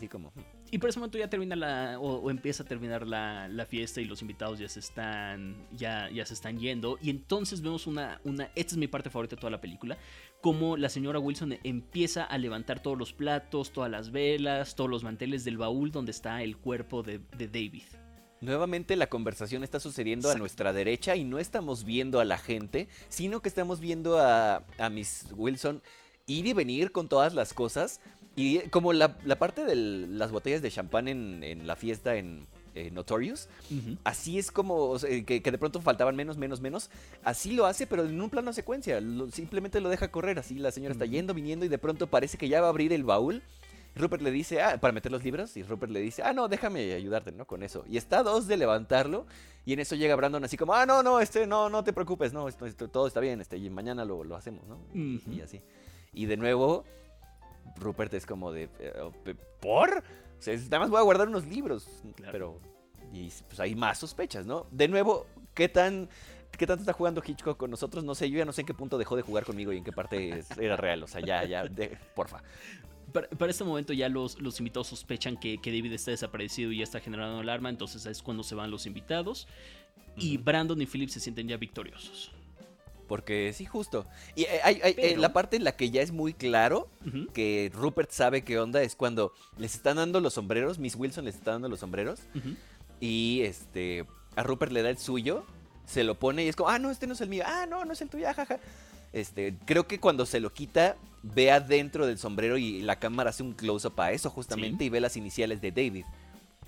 [0.08, 0.28] como.
[0.28, 0.59] Hmm.
[0.72, 1.98] Y por ese momento ya termina la.
[1.98, 5.56] O, empieza a terminar la, fiesta y los invitados ya se están.
[5.76, 6.98] Ya, ya se están yendo.
[7.02, 8.44] Y entonces vemos una, una.
[8.54, 9.98] Esta es mi parte favorita de toda la película.
[10.40, 15.02] Como la señora Wilson empieza a levantar todos los platos, todas las velas, todos los
[15.02, 17.82] manteles del baúl donde está el cuerpo de, David.
[18.40, 22.88] Nuevamente la conversación está sucediendo a nuestra derecha y no estamos viendo a la gente,
[23.10, 25.82] sino que estamos viendo a, a Miss Wilson
[26.26, 28.00] ir y venir con todas las cosas
[28.40, 32.46] y como la, parte de las botellas de champán en, la fiesta en,
[32.92, 33.48] Notorious,
[34.04, 36.88] así es como que, de pronto faltaban menos, menos, menos.
[37.22, 39.00] Así lo hace, pero en un plano secuencia.
[39.32, 40.38] simplemente lo deja correr.
[40.38, 42.92] Así la señora está yendo, viniendo y de pronto parece que ya va a abrir
[42.92, 43.42] el baúl.
[43.96, 45.56] Rupert le dice, ah, para meter los libros.
[45.56, 47.44] Y Rupert le dice, ah, no, déjame ayudarte, ¿no?
[47.44, 47.84] Con eso.
[47.88, 49.26] Y está a dos de levantarlo.
[49.66, 52.32] Y en eso llega Brandon así como, ah, no, no, este, no, no te preocupes,
[52.32, 54.78] no, esto, todo está bien, este, y mañana lo, lo hacemos, ¿no?
[54.94, 55.60] Y así.
[56.14, 56.84] Y de nuevo,
[57.76, 59.98] Rupert es como de, eh, ¿por?
[59.98, 61.86] O sea, nada más voy a guardar unos libros.
[62.30, 62.60] Pero,
[63.12, 64.66] y pues hay más sospechas, ¿no?
[64.70, 66.08] De nuevo, ¿qué tan...
[66.58, 68.02] ¿Qué tanto está jugando Hitchcock con nosotros?
[68.04, 69.84] No sé, yo ya no sé en qué punto dejó de jugar conmigo y en
[69.84, 71.02] qué parte era real.
[71.04, 71.64] O sea, ya, ya,
[72.14, 72.42] porfa.
[73.12, 76.84] Para, este momento ya los, los invitados sospechan que, que, David está desaparecido y ya
[76.84, 79.46] está generando alarma, entonces es cuando se van los invitados
[80.16, 82.32] y Brandon y Philip se sienten ya victoriosos.
[83.10, 84.06] Porque sí, justo.
[84.36, 86.88] Y eh, hay, eh, la parte en la que ya es muy claro
[87.34, 91.34] que Rupert sabe qué onda es cuando les están dando los sombreros, Miss Wilson les
[91.34, 92.20] está dando los sombreros.
[93.00, 95.44] Y este a Rupert le da el suyo,
[95.86, 97.84] se lo pone y es como, ah, no, este no es el mío, ah, no,
[97.84, 98.60] no es el tuyo, ah, jaja.
[99.12, 103.42] Este, creo que cuando se lo quita, ve adentro del sombrero y la cámara hace
[103.42, 106.04] un close-up a eso justamente y ve las iniciales de David.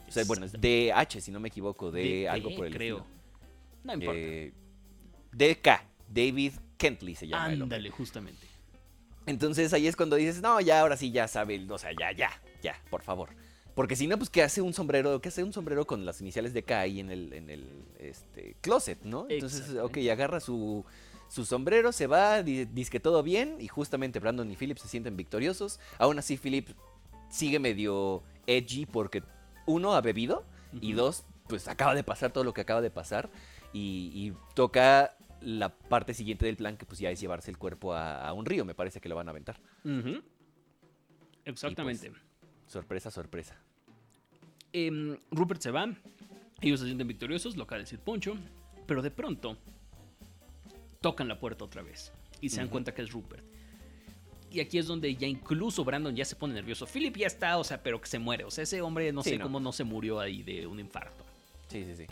[0.09, 3.07] O sea, bueno, es DH, si no me equivoco, de, algo por el creo.
[3.85, 4.19] No importa.
[4.21, 4.53] Eh,
[5.33, 7.45] DK, David Kentley se llama.
[7.45, 8.47] Ándale, justamente.
[9.27, 12.31] Entonces ahí es cuando dices, no, ya, ahora sí, ya sabe, o sea, ya, ya,
[12.63, 13.31] ya, por favor.
[13.75, 15.21] Porque si no, pues ¿qué hace un sombrero?
[15.21, 17.67] ¿Qué hace un sombrero con las iniciales de K ahí en el, en el
[17.99, 19.27] este, closet, no?
[19.29, 20.85] Entonces, ok, agarra su,
[21.29, 25.17] su sombrero, se va, dice que todo bien, y justamente Brandon y Philip se sienten
[25.17, 25.81] victoriosos.
[25.99, 26.69] Aún así, Philip
[27.31, 29.23] sigue medio edgy porque
[29.67, 30.45] uno ha bebido
[30.81, 33.31] y dos, pues acaba de pasar todo lo que acaba de pasar
[33.73, 38.33] y, toca la parte siguiente del plan que pues ya es llevarse el cuerpo a,
[38.33, 39.61] un río, me parece que lo van a aventar.
[41.45, 42.11] Exactamente.
[42.11, 42.23] Pues,
[42.67, 43.57] sorpresa, sorpresa.
[44.73, 45.93] Em, Rupert se va,
[46.61, 48.37] ellos se sienten victoriosos, lo acaba de decir Poncho,
[48.87, 49.59] pero de pronto
[51.01, 53.45] tocan la puerta otra vez y se dan cuenta que es Rupert.
[54.51, 56.87] Y aquí es donde ya incluso Brandon ya se pone nervioso.
[56.87, 58.45] Philip ya está, o sea, pero que se muere.
[58.45, 61.25] O sea, ese hombre no sé cómo no se murió ahí de un infarto.
[61.69, 62.07] Sí, sí, sí.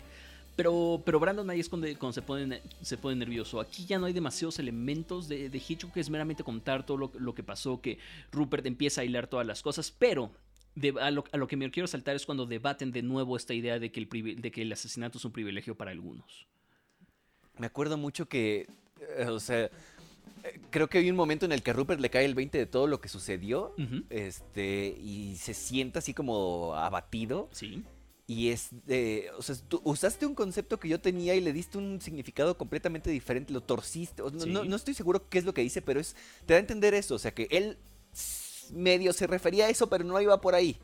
[0.55, 3.59] Pero, pero Brandon ahí es cuando, se, pone, se pone nervioso.
[3.59, 7.33] Aquí ya no hay demasiados elementos de, de Hitchcock, que es meramente contar todo lo,
[7.33, 7.97] que pasó, que
[8.31, 10.31] Rupert empieza a hilar todas las cosas, pero
[10.99, 13.79] a, lo, a, lo, que me quiero saltar es cuando debaten de nuevo esta idea
[13.79, 16.47] de que, el, de que el asesinato es un privilegio para algunos.
[17.57, 18.67] Me acuerdo mucho que
[19.17, 19.69] eh, o sea,
[20.69, 22.65] creo que hay un momento en el que a Rupert le cae el 20 de
[22.65, 23.75] todo lo que sucedió.
[24.09, 24.95] Este.
[25.01, 27.49] Y se sienta así como abatido.
[27.51, 27.83] Sí.
[28.31, 29.29] Y es de.
[29.37, 33.09] O sea, tú usaste un concepto que yo tenía y le diste un significado completamente
[33.11, 33.51] diferente.
[33.51, 34.23] Lo torciste.
[34.47, 36.15] No, estoy seguro qué es lo que dice, pero es.
[36.45, 37.15] Te da a entender eso.
[37.15, 37.77] O sea, que él
[38.71, 40.77] medio se refería a eso, pero no iba por ahí.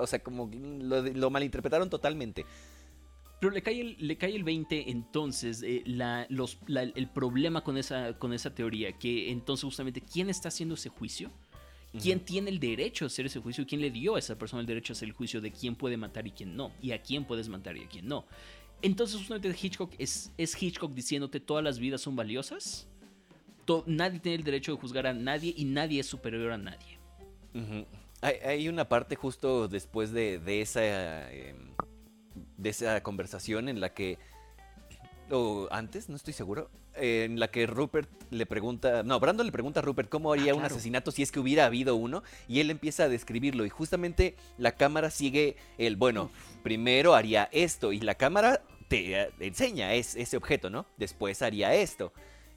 [0.00, 2.44] O sea, como lo, lo malinterpretaron totalmente.
[3.40, 5.82] Pero le cae el, le cae el 20 entonces eh,
[6.28, 10.90] los, el problema con esa, con esa teoría, que entonces justamente, ¿quién está haciendo ese
[10.90, 11.32] juicio?
[12.00, 13.66] ¿Quién tiene el derecho a hacer ese juicio?
[13.66, 15.96] ¿Quién le dio a esa persona el derecho a hacer el juicio de quién puede
[15.96, 16.72] matar y quién no?
[16.80, 18.24] Y a quién puedes matar y a quién no.
[18.80, 22.88] Entonces justamente Hitchcock es, es Hitchcock diciéndote todas las vidas son valiosas.
[23.86, 26.98] nadie tiene el derecho de juzgar a nadie y nadie es superior a nadie.
[28.22, 30.80] hay, una parte justo después de, esa...
[32.56, 34.18] De esa conversación en la que,
[35.30, 39.80] o antes, no estoy seguro, en la que Rupert le pregunta, no, Brandon le pregunta
[39.80, 42.70] a Rupert cómo haría ah, un asesinato si es que hubiera habido uno, y él
[42.70, 46.30] empieza a describirlo, y justamente la cámara sigue el, bueno,
[46.62, 50.84] primero haría esto, y la cámara te enseña ese objeto, ¿no?
[50.98, 52.12] Después haría esto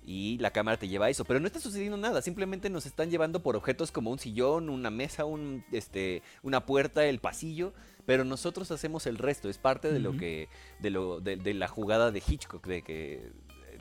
[0.05, 1.25] y la cámara te lleva a eso.
[1.25, 4.89] Pero no está sucediendo nada, simplemente nos están llevando por objetos como un sillón, una
[4.89, 7.73] mesa, un, este, una puerta, el pasillo.
[8.05, 10.47] Pero nosotros hacemos el resto, es parte de lo que,
[10.79, 13.31] de, lo, de la jugada de Hitchcock, de que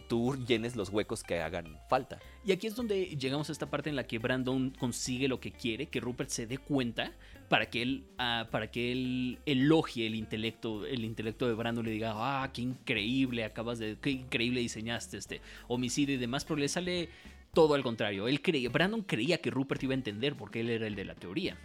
[0.08, 2.18] tú llenes los huecos que hagan falta.
[2.44, 5.52] Y aquí es donde llegamos a esta parte en la que Brandon consigue lo que
[5.52, 7.12] quiere, que Rupert se dé cuenta
[7.48, 11.90] para que él, ah, para que él elogie el intelecto, el intelecto de Brandon, le
[11.90, 16.68] diga, ah, qué increíble, acabas de, qué increíble diseñaste este homicidio y demás, pero le
[16.68, 17.08] sale
[17.52, 18.28] todo al contrario.
[18.28, 21.14] Él creía, Brandon creía que Rupert iba a entender porque él era el de la
[21.14, 21.56] teoría.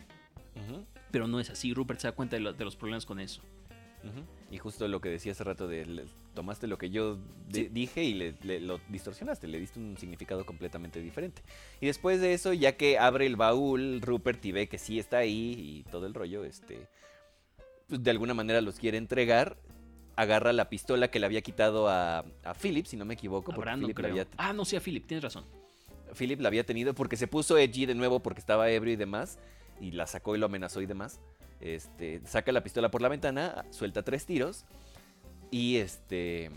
[1.11, 3.41] Pero no es así, Rupert se da cuenta de los problemas con eso.
[4.51, 8.59] Y justo lo que decía hace rato de tomaste lo que yo dije y le,
[8.59, 11.41] lo distorsionaste, le diste un significado completamente diferente.
[11.81, 15.17] Y después de eso, ya que abre el baúl, Rupert y ve que sí está
[15.17, 16.87] ahí y todo el rollo, este,
[17.87, 19.57] pues de alguna manera los quiere entregar.
[20.15, 23.53] Agarra la pistola que le había quitado a, a Philip, si no me equivoco.
[24.37, 25.45] Ah, no, sí, a Philip, tienes razón.
[26.13, 29.39] Philip la había tenido porque se puso edgy de nuevo porque estaba ebrio y demás.
[29.79, 31.21] Y la sacó y lo amenazó y demás.
[31.59, 34.65] Este, saca la pistola por la ventana, suelta tres tiros
[35.51, 36.49] y este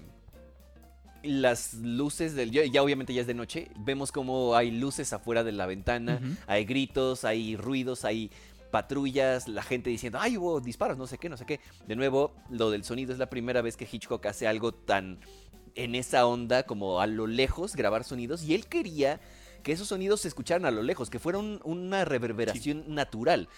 [1.24, 5.52] las luces del ya obviamente ya es de noche, vemos como hay luces afuera de
[5.52, 8.30] la ventana, hay gritos, hay ruidos, hay
[8.72, 12.34] patrullas, la gente diciendo, "Ay, hubo disparos, no sé qué, no sé qué." De nuevo,
[12.50, 15.20] lo del sonido es la primera vez que Hitchcock hace algo tan
[15.74, 19.20] en esa onda como a lo lejos grabar sonidos y él quería
[19.62, 23.48] que esos sonidos se escucharan a lo lejos, que fuera una reverberación natural.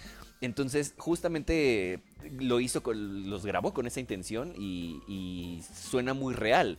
[0.45, 2.01] Entonces, justamente
[2.38, 6.78] lo hizo, con, los grabó con esa intención y, suena muy real.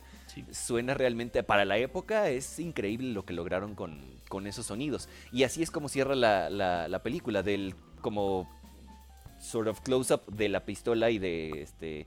[0.52, 5.08] Suena realmente, para la época, es increíble lo que lograron con, esos sonidos.
[5.32, 8.48] Y así es como cierra la, película, del como
[9.40, 12.06] sort of close-up de la pistola y de este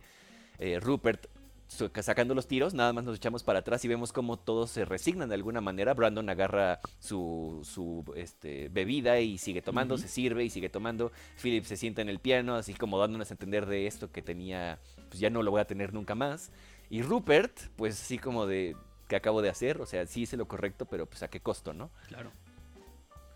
[0.60, 1.28] eh, Rupert
[1.70, 5.30] sacando los tiros, nada más nos echamos para atrás y vemos cómo todos se resignan
[5.30, 5.94] de alguna manera.
[5.94, 11.12] Brandon agarra su, su este, bebida y sigue tomando, se sirve y sigue tomando.
[11.42, 14.80] Philip se sienta en el piano, así como dándonos a entender de esto que tenía,
[15.10, 16.52] pues ya no lo voy a tener nunca más.
[16.90, 18.76] Y Rupert, pues así como de,
[19.08, 21.74] que acabo de hacer, o sea, sí hice lo correcto, pero pues a qué costo,
[21.74, 21.92] ¿no?
[22.08, 22.32] Claro.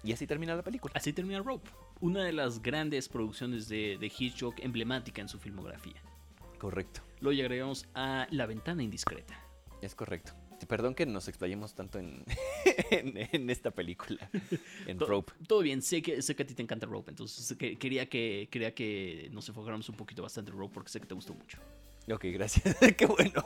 [0.04, 0.94] Y así termina la película.
[0.96, 1.70] Así termina Rope,
[2.02, 6.02] una de las grandes producciones de, de Hitchcock emblemática en su filmografía.
[6.64, 7.02] Correcto.
[7.20, 9.38] Luego llegaríamos a La ventana indiscreta.
[9.82, 10.32] Es correcto.
[10.66, 12.24] Perdón que nos explayemos tanto en,
[12.90, 14.30] en, esta película,
[14.88, 15.34] en Rope.
[15.46, 18.74] Todo bien, sé que, sé que a ti te encanta Rope, entonces quería, que, quería
[18.74, 21.58] que nos enfocáramos un poquito bastante en Rope porque sé que te gustó mucho.
[22.12, 22.76] Ok, gracias.
[22.98, 23.42] Qué bueno.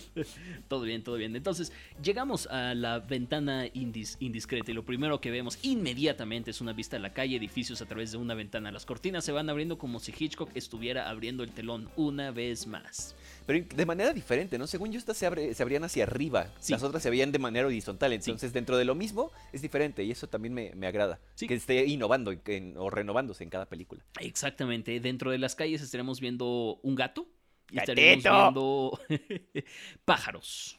[0.68, 1.34] todo bien, todo bien.
[1.34, 1.72] Entonces,
[2.02, 7.00] llegamos a la ventana indiscreta y lo primero que vemos inmediatamente es una vista a
[7.00, 8.70] la calle, edificios a través de una ventana.
[8.70, 13.16] Las cortinas se van abriendo como si Hitchcock estuviera abriendo el telón una vez más.
[13.46, 14.66] Pero de manera diferente, ¿no?
[14.66, 16.52] Según yo, estas se, abre, se abrían hacia arriba.
[16.68, 18.12] Las otras se abrían de manera horizontal.
[18.12, 21.18] Entonces, dentro de lo mismo, es diferente y eso también me, agrada.
[21.36, 22.32] Que esté innovando
[22.76, 24.04] o renovándose en cada película.
[24.20, 25.00] Exactamente.
[25.00, 27.26] Dentro de las calles estaremos viendo un gato
[27.70, 29.00] y estaremos viendo
[30.04, 30.78] pájaros.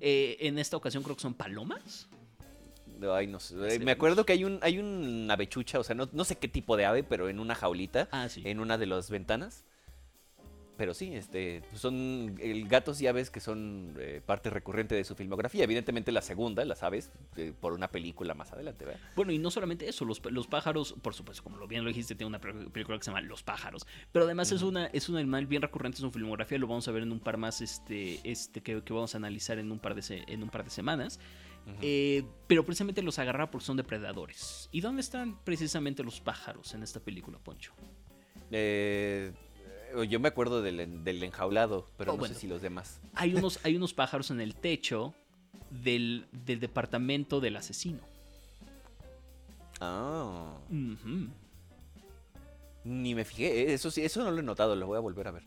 [0.00, 2.08] Eh, en esta ocasión creo que son palomas.
[3.12, 3.78] Ay, no sé.
[3.80, 6.76] Me acuerdo que hay un hay una avechucha, o sea, no, no, sé qué tipo
[6.76, 9.64] de ave, pero en una jaulita, ah, en una de las ventanas.
[10.76, 15.14] Pero sí, este, son el, gatos y aves que son eh, parte recurrente de su
[15.14, 15.64] filmografía.
[15.64, 19.00] Evidentemente la segunda, las aves, eh, por una película más adelante, ¿verdad?
[19.14, 22.14] Bueno, y no solamente eso, los, los, pájaros, por supuesto, como lo bien lo dijiste,
[22.14, 23.86] tiene una película que se llama Los pájaros.
[24.12, 26.92] Pero además es, una, es un animal bien recurrente en su filmografía, lo vamos a
[26.92, 29.94] ver en un par más este, este, que, que vamos a analizar en un par
[29.94, 31.18] de, en un par de semanas.
[31.82, 34.68] Eh, pero precisamente los agarra porque son depredadores.
[34.70, 37.72] ¿Y dónde están precisamente los pájaros en esta película, Poncho?
[38.50, 39.32] Eh,
[40.08, 40.80] yo me acuerdo del,
[41.22, 43.00] enjaulado, pero oh, no sé si los demás.
[43.14, 45.14] Hay unos, hay unos pájaros en el techo
[45.70, 48.00] del, departamento del asesino.
[49.80, 50.56] Ah.
[52.84, 53.62] Ni me fijé.
[53.62, 55.44] Eh, eso sí, eso no lo he notado, lo voy a volver a ver.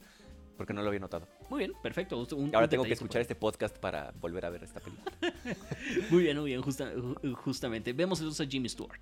[0.57, 1.25] Porque no lo había notado.
[1.49, 2.27] Muy bien, perfecto.
[2.53, 5.13] Ahora tengo que escuchar este podcast para volver a ver esta película.
[6.09, 6.61] muy bien, muy bien,
[7.35, 7.93] justamente.
[7.93, 8.99] Vemos entonces a Jimmy Stewart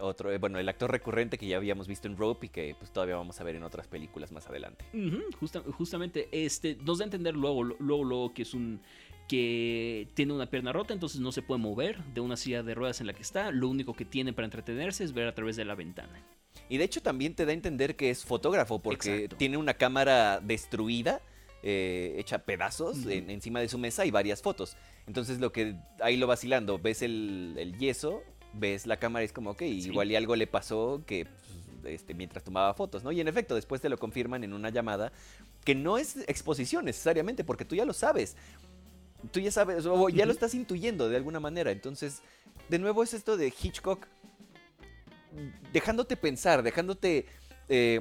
[0.00, 2.90] otro, eh, bueno, el actor recurrente que ya habíamos visto en Rope y que pues
[2.92, 4.84] todavía vamos a ver en otras películas más adelante.
[5.76, 8.80] justamente, este, nos da a entender luego, luego, luego que es un
[9.28, 13.00] que tiene una pierna rota, entonces no se puede mover de una silla de ruedas
[13.00, 13.52] en la que está.
[13.52, 16.20] Lo único que tiene para entretenerse es ver a través de la ventana.
[16.68, 20.40] Y de hecho también te da a entender que es fotógrafo porque tiene una cámara
[20.40, 21.20] destruida.
[21.62, 24.76] Eh, hecha pedazos encima de su mesa y varias fotos.
[25.06, 28.22] Entonces lo que ahí lo vacilando, ves el, el yeso
[28.52, 31.26] ves la cámara y es como, ok, igual y algo le pasó que
[31.80, 33.12] pues, este, mientras tomaba fotos, ¿no?
[33.12, 35.12] Y en efecto, después te lo confirman en una llamada
[35.64, 38.36] que no es exposición necesariamente, porque tú ya lo sabes.
[39.32, 41.70] Tú ya sabes, o ya lo estás intuyendo de alguna manera.
[41.70, 42.22] Entonces,
[42.68, 44.06] de nuevo es esto de Hitchcock
[45.72, 47.26] dejándote pensar, dejándote
[47.68, 48.00] eh,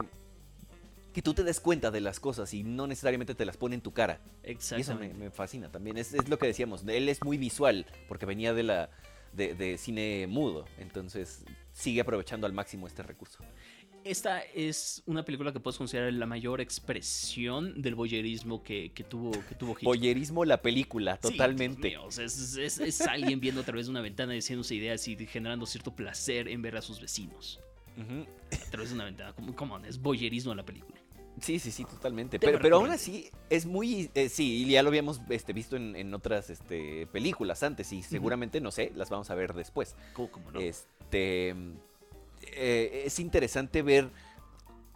[1.14, 3.82] que tú te des cuenta de las cosas y no necesariamente te las pone en
[3.82, 4.22] tu cara.
[4.44, 5.06] Exactamente.
[5.06, 5.98] Y eso me, fascina también.
[5.98, 6.84] Es, es, lo que decíamos.
[6.88, 8.90] Él es muy visual porque venía de la,
[9.34, 10.66] de, cine mudo.
[10.78, 13.40] Entonces sigue aprovechando al máximo este recurso.
[14.04, 19.56] Esta es una película que puedes considerar la mayor expresión del boyerismo que, tuvo, que
[19.56, 21.98] tuvo Boyerismo la película, totalmente.
[22.18, 26.62] es, alguien viendo a través de una ventana diciéndose ideas y generando cierto placer en
[26.62, 27.60] ver a sus vecinos.
[28.52, 29.36] A través de una ventana.
[29.56, 30.99] ¿Cómo, es boyerismo la película?
[31.42, 32.40] Sí, sí, sí, totalmente.
[32.40, 34.10] Pero, pero aún así es muy...
[34.14, 38.72] Eh, sí, ya lo habíamos este, visto en, otras este, películas antes y seguramente, no
[38.72, 39.96] sé, las vamos a ver después.
[40.14, 40.60] ¿Cómo, no?
[40.60, 41.56] Este,
[42.42, 44.10] eh, es interesante ver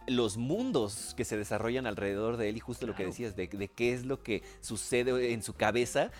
[0.06, 3.94] los mundos que se desarrollan alrededor de él y justo lo que decías, de, qué
[3.94, 6.10] es lo que sucede en su cabeza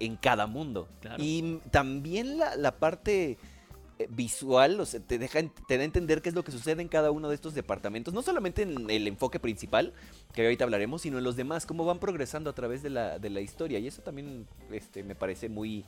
[0.00, 0.88] en cada mundo.
[1.18, 3.38] Y también la, la parte
[4.10, 6.88] visual, o sea, te, deja, te da a entender qué es lo que sucede en
[6.88, 9.92] cada uno de estos departamentos, no solamente en el enfoque principal,
[10.32, 13.30] que ahorita hablaremos, sino en los demás, cómo van progresando a través de la, de
[13.30, 13.78] la historia.
[13.78, 15.84] Y eso también este, me parece muy,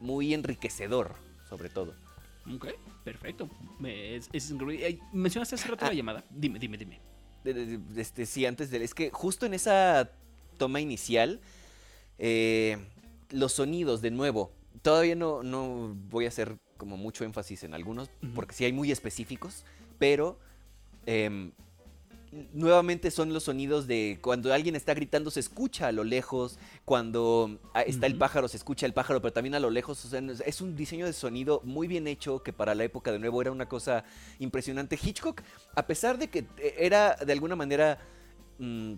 [0.00, 1.14] muy enriquecedor,
[1.48, 1.94] sobre todo.
[2.54, 2.68] Ok,
[3.04, 3.48] perfecto.
[3.84, 4.28] Es,
[5.12, 5.94] mencionaste hace rato la ah.
[5.94, 6.24] llamada.
[6.30, 7.00] Dime, dime, dime.
[7.96, 8.82] Este, sí, antes de...
[8.82, 10.10] Es que justo en esa
[10.56, 11.40] toma inicial,
[12.18, 12.78] eh,
[13.30, 18.10] los sonidos, de nuevo, todavía no, no voy a hacer como mucho énfasis en algunos,
[18.34, 19.64] porque sí hay muy específicos,
[19.98, 20.38] pero
[21.06, 21.50] em,
[22.52, 27.58] nuevamente son los sonidos de cuando alguien está gritando se escucha a lo lejos, cuando
[27.72, 30.76] ah, está el pájaro se escucha el pájaro, pero también a lo lejos, es un
[30.76, 34.04] diseño de sonido muy bien hecho que para la época de nuevo era una cosa
[34.38, 34.98] impresionante.
[35.02, 35.40] Hitchcock,
[35.74, 37.98] a pesar de que eh, era de alguna manera...
[38.58, 38.96] Mm,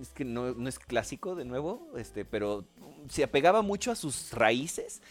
[0.00, 2.64] es que no, es clásico de nuevo, este, pero
[3.08, 5.02] se apegaba mucho a sus raíces.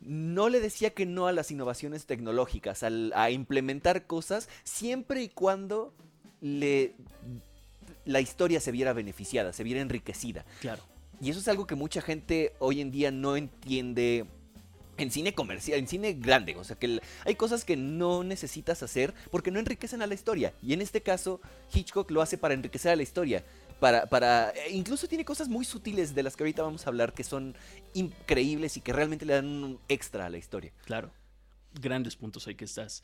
[0.00, 5.92] No le decía que no a las innovaciones tecnológicas, a implementar cosas siempre y cuando
[6.40, 6.94] le,
[8.04, 10.44] la historia se viera beneficiada, se viera enriquecida.
[10.60, 10.82] Claro.
[11.20, 14.26] Y eso es algo que mucha gente hoy en día no entiende
[14.98, 16.56] en cine comercial, en cine grande.
[16.56, 20.52] O sea, que hay cosas que no necesitas hacer porque no enriquecen a la historia.
[20.62, 21.40] Y en este caso,
[21.72, 23.44] Hitchcock lo hace para enriquecer a la historia.
[23.82, 27.12] Para, para, e incluso tiene cosas muy sutiles de las que ahorita vamos a hablar
[27.14, 27.56] que son
[27.94, 30.72] increíbles y que realmente le dan un extra a la historia.
[30.84, 31.10] Claro.
[31.74, 33.02] Grandes puntos ahí que estás,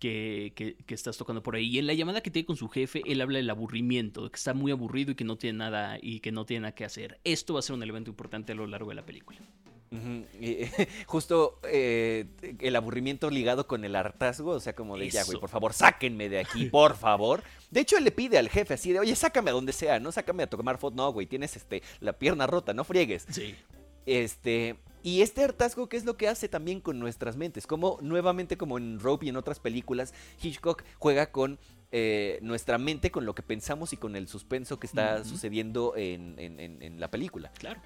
[0.00, 1.68] que, que, estás tocando por ahí.
[1.68, 4.52] Y en la llamada que tiene con su jefe, él habla del aburrimiento, que está
[4.52, 7.20] muy aburrido y que no tiene nada y que no tiene nada que hacer.
[7.22, 9.38] Esto va a ser un elemento importante a lo largo de la película.
[11.06, 12.26] justo eh,
[12.60, 16.28] el aburrimiento ligado con el hartazgo, o sea, como de ya, güey, por favor, sáquenme
[16.28, 17.42] de aquí, por favor.
[17.70, 20.12] De hecho, él le pide al jefe así de, oye, sácame a donde sea, no
[20.12, 20.96] sácame a tomar foto.
[20.96, 23.26] No, güey, tienes este, la pierna rota, no friegues.
[23.30, 23.54] Sí.
[24.06, 27.66] Este, y este hartazgo, ¿qué es lo que hace también con nuestras mentes?
[27.66, 31.58] Como nuevamente, como en Rope y en otras películas, Hitchcock juega con
[31.92, 36.96] eh, nuestra mente, con lo que pensamos y con el suspenso que está sucediendo en,
[36.98, 37.52] la película.
[37.58, 37.80] Claro.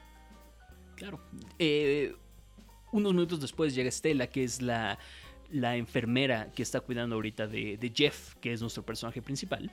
[1.00, 1.18] Claro.
[1.58, 2.14] Eh,
[2.92, 4.98] unos minutos después llega Stella, que es la,
[5.50, 9.72] la enfermera que está cuidando ahorita de, de Jeff, que es nuestro personaje principal.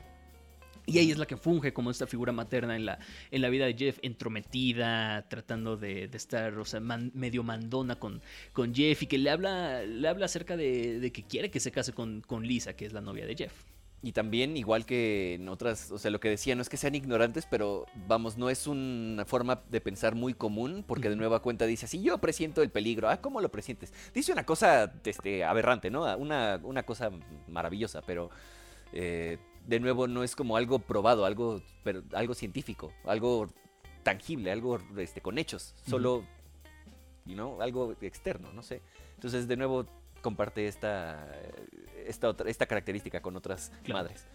[0.85, 2.97] Y ella es la que funge como esta figura materna en la,
[3.29, 8.21] en la vida de Jeff, entrometida, tratando de, estar, o sea, medio mandona con,
[8.53, 11.91] con Jeff y que le habla, le habla acerca de, que quiere que se case
[11.91, 13.65] con, con Lisa, que es la novia de Jeff.
[14.03, 16.93] Y también, igual que en otras, o sea, lo que decía, no es que sean
[16.93, 21.65] ignorantes, pero vamos, no es una forma de pensar muy común, porque de nueva cuenta
[21.65, 23.91] dice, si yo presiento el peligro, ah, ¿cómo lo presientes?
[24.13, 26.15] Dice una cosa este, aberrante, ¿no?
[26.15, 27.09] Una, una cosa
[27.47, 28.29] maravillosa, pero
[28.93, 33.47] eh, de nuevo no es como algo probado, algo, pero, algo científico, algo
[34.03, 36.23] tangible, algo este, con hechos, solo,
[37.25, 38.81] you algo externo, no sé.
[39.15, 39.87] Entonces, de nuevo,
[40.21, 41.27] comparte esta,
[42.07, 44.25] esta, otra, esta característica con otras madres.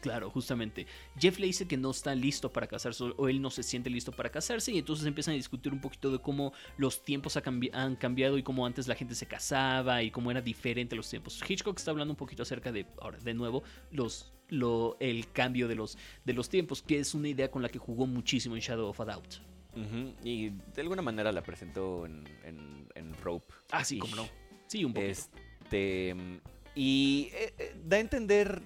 [0.00, 0.86] Claro, justamente.
[1.18, 4.12] Jeff le dice que no está listo para casarse o él no se siente listo
[4.12, 8.38] para casarse y entonces empiezan a discutir un poquito de cómo los tiempos han cambiado
[8.38, 11.40] y cómo antes la gente se casaba y cómo era diferente los tiempos.
[11.46, 15.74] Hitchcock está hablando un poquito acerca de, ahora, de nuevo, los, lo, el cambio de
[15.74, 18.88] los, de los tiempos, que es una idea con la que jugó muchísimo en Shadow
[18.88, 19.34] of a Doubt.
[20.24, 23.54] Y de alguna manera la presentó en, en, Rope.
[23.70, 24.28] Ah, sí, como no.
[24.66, 25.12] Sí, un poquito.
[25.12, 26.16] Este,
[26.74, 28.62] y eh, eh, da a entender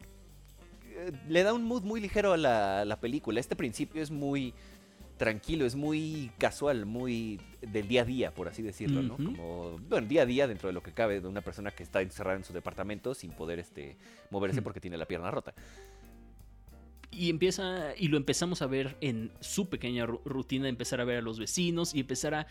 [1.29, 3.41] le da un mood muy ligero a la, película.
[3.41, 4.55] Este principio es muy
[5.17, 9.17] tranquilo, es muy casual, muy del día a día, por así decirlo, ¿no?
[9.17, 12.03] Como, bueno, día a día dentro de lo que cabe de una persona que está
[12.03, 13.97] encerrada en su departamento sin poder este,
[14.31, 15.55] moverse porque tiene la pierna rota.
[17.11, 21.23] Y empieza, y lo empezamos a ver en su pequeña rutina, empezar a ver a
[21.23, 22.47] los vecinos y empezar a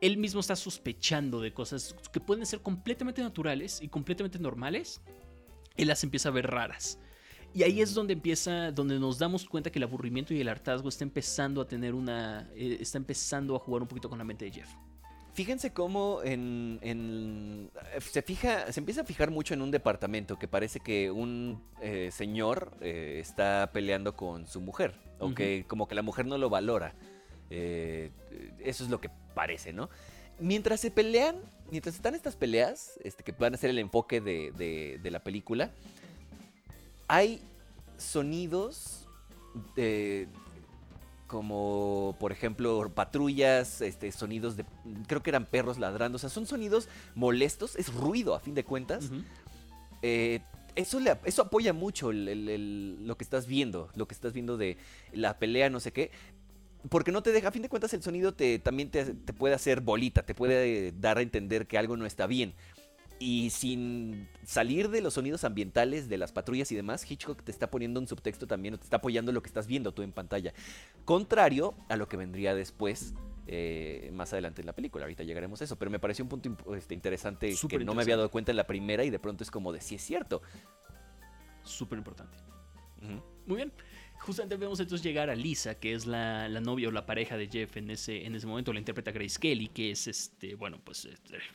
[0.00, 5.00] él mismo está sospechando de cosas que pueden ser completamente naturales y completamente normales.
[5.76, 6.98] Él las empieza a ver raras.
[7.54, 10.88] Y ahí es donde empieza, donde nos damos cuenta que el aburrimiento y el hartazgo
[10.88, 14.44] está empezando a tener una, eh, está empezando a jugar un poquito con la mente
[14.44, 14.68] de Jeff.
[15.32, 17.70] Fíjense cómo en,
[18.00, 22.10] se fija, se empieza a fijar mucho en un departamento que parece que un eh,
[22.10, 26.48] señor eh, está peleando con su mujer, o que como que la mujer no lo
[26.48, 26.94] valora.
[27.50, 29.88] Eso es lo que parece, ¿no?
[30.38, 31.36] Mientras se pelean,
[31.70, 35.70] mientras están estas peleas, este, que van a ser el enfoque de, de la película,
[37.08, 37.40] hay
[37.96, 39.06] sonidos
[39.74, 40.28] de
[41.26, 44.64] como por ejemplo patrullas, este, sonidos de,
[45.06, 48.64] creo que eran perros ladrando, o sea, son sonidos molestos, es ruido a fin de
[48.64, 49.10] cuentas.
[50.02, 50.40] Eh,
[50.76, 54.76] eso, le, eso apoya mucho lo que estás viendo, lo que estás viendo de
[55.12, 56.10] la pelea, no sé qué.
[56.90, 59.54] Porque no te deja, a fin de cuentas el sonido te, también te, te puede
[59.54, 62.54] hacer bolita, te puede dar a entender que algo no está bien.
[63.18, 67.70] Y sin salir de los sonidos ambientales de las patrullas y demás, Hitchcock te está
[67.70, 70.52] poniendo un subtexto también, o te está apoyando lo que estás viendo tú en pantalla.
[71.06, 73.14] Contrario a lo que vendría después,
[73.46, 75.04] eh, más adelante en la película.
[75.04, 78.16] Ahorita llegaremos a eso, pero me pareció un punto este, interesante que no me había
[78.16, 80.42] dado cuenta en la primera y de pronto es como de si es cierto.
[81.62, 82.36] Súper importante.
[83.46, 83.72] Muy bien
[84.26, 87.76] justamente vemos entonces llegar a Lisa, que es la, novia o la pareja de Jeff
[87.76, 91.08] en ese, en ese momento, la interpreta Grace Kelly, que es este, bueno, pues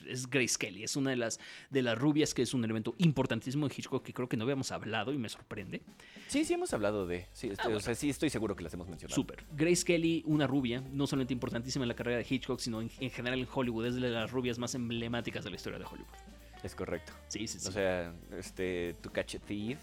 [0.07, 3.67] es Grace Kelly, es una de las, de las rubias que es un elemento importantísimo
[3.67, 5.81] de Hitchcock que creo que no habíamos hablado y me sorprende.
[6.27, 8.73] Sí, sí hemos hablado de, sí, ah, estoy, o sea, sí estoy seguro que las
[8.73, 9.15] hemos mencionado.
[9.15, 9.43] Súper.
[9.51, 13.39] Grace Kelly, una rubia, no solamente importantísima en la carrera de Hitchcock, sino en, general
[13.39, 16.40] en Hollywood, es de las rubias más emblemáticas de la historia de Hollywood.
[16.63, 17.13] Es correcto.
[17.27, 17.67] Sí, sí, sí.
[17.67, 19.79] O sea, este, To Catch a Thief,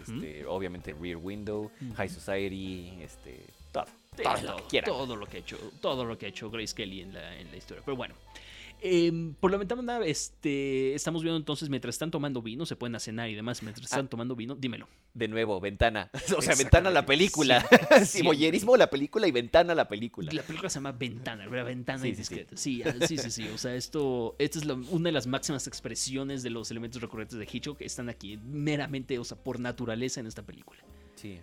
[0.00, 3.86] este, obviamente Rear Window, High Society, este, todo.
[4.84, 7.50] todo, lo que ha hecho, todo lo que ha hecho Grace Kelly en la, en
[7.50, 7.82] la historia.
[7.84, 8.14] Pero bueno,
[8.84, 13.30] Em, por la ventana, este, estamos viendo entonces, mientras están tomando vino, se pueden cenar
[13.30, 14.08] y demás, mientras están ah.
[14.08, 14.88] tomando vino, dímelo.
[15.14, 16.10] De nuevo, ventana.
[16.36, 17.64] O sea, ventana a la película.
[18.04, 20.32] Sí, boyerismo la película y ventana la película.
[20.32, 21.66] La película se llama Ventana, ¿verdad?
[21.66, 22.56] Ventana y discreta.
[22.56, 22.82] Sí.
[23.06, 26.70] Sí, sí, sí, O sea, esto, esta es una de las máximas expresiones de los
[26.70, 30.80] elementos recurrentes de Hitchcock que están aquí meramente, o sea, por naturaleza en esta película.
[31.14, 31.38] Sí.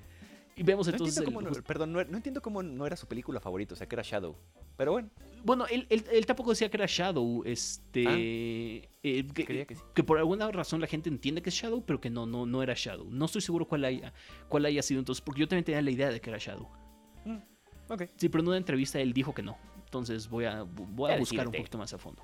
[0.60, 1.24] Y vemos no entonces.
[1.66, 4.36] perdón, no, entiendo cómo no era su película favorita, o sea, que era Shadow.
[4.76, 5.10] Pero bueno.
[5.42, 7.44] Bueno, él, él, tampoco decía que era Shadow.
[7.46, 8.06] Este.
[8.06, 8.16] Ah,
[9.02, 9.26] eh,
[9.94, 12.62] que, por alguna razón la gente entiende que es Shadow, pero que no, no, no
[12.62, 13.08] era Shadow.
[13.10, 14.12] No estoy seguro cuál haya,
[14.50, 16.68] cuál haya sido entonces, porque yo también tenía la idea de que era Shadow.
[17.24, 17.38] Mm,
[17.94, 18.04] ok.
[18.18, 19.58] Sí, pero en una entrevista él dijo que no.
[19.86, 22.22] Entonces voy a, voy a buscar un poquito más a fondo.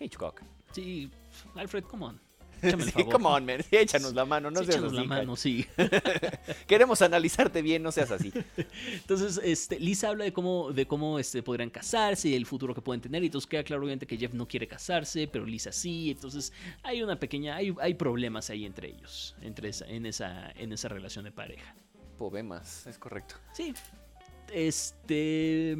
[0.00, 0.42] Hitchcock.
[0.72, 1.08] Sí,
[1.54, 2.25] Alfred, come on.
[2.62, 3.64] Sí, come on, man.
[3.70, 4.96] échanos la mano, no seas así.
[4.96, 5.66] la mano, sí.
[6.66, 8.32] Queremos analizarte bien, no seas así.
[8.92, 12.80] Entonces, este, Lisa habla de cómo, de cómo este, podrían casarse y el futuro que
[12.80, 13.22] pueden tener.
[13.22, 16.10] Y entonces queda claro, obviamente, que Jeff no quiere casarse, pero Lisa sí.
[16.10, 16.52] Entonces,
[16.82, 17.56] hay una pequeña.
[17.56, 21.74] Hay, hay problemas ahí entre ellos, entre esa, en, esa, en esa relación de pareja.
[22.16, 23.36] Problemas, es correcto.
[23.52, 23.74] Sí.
[24.52, 25.76] Este.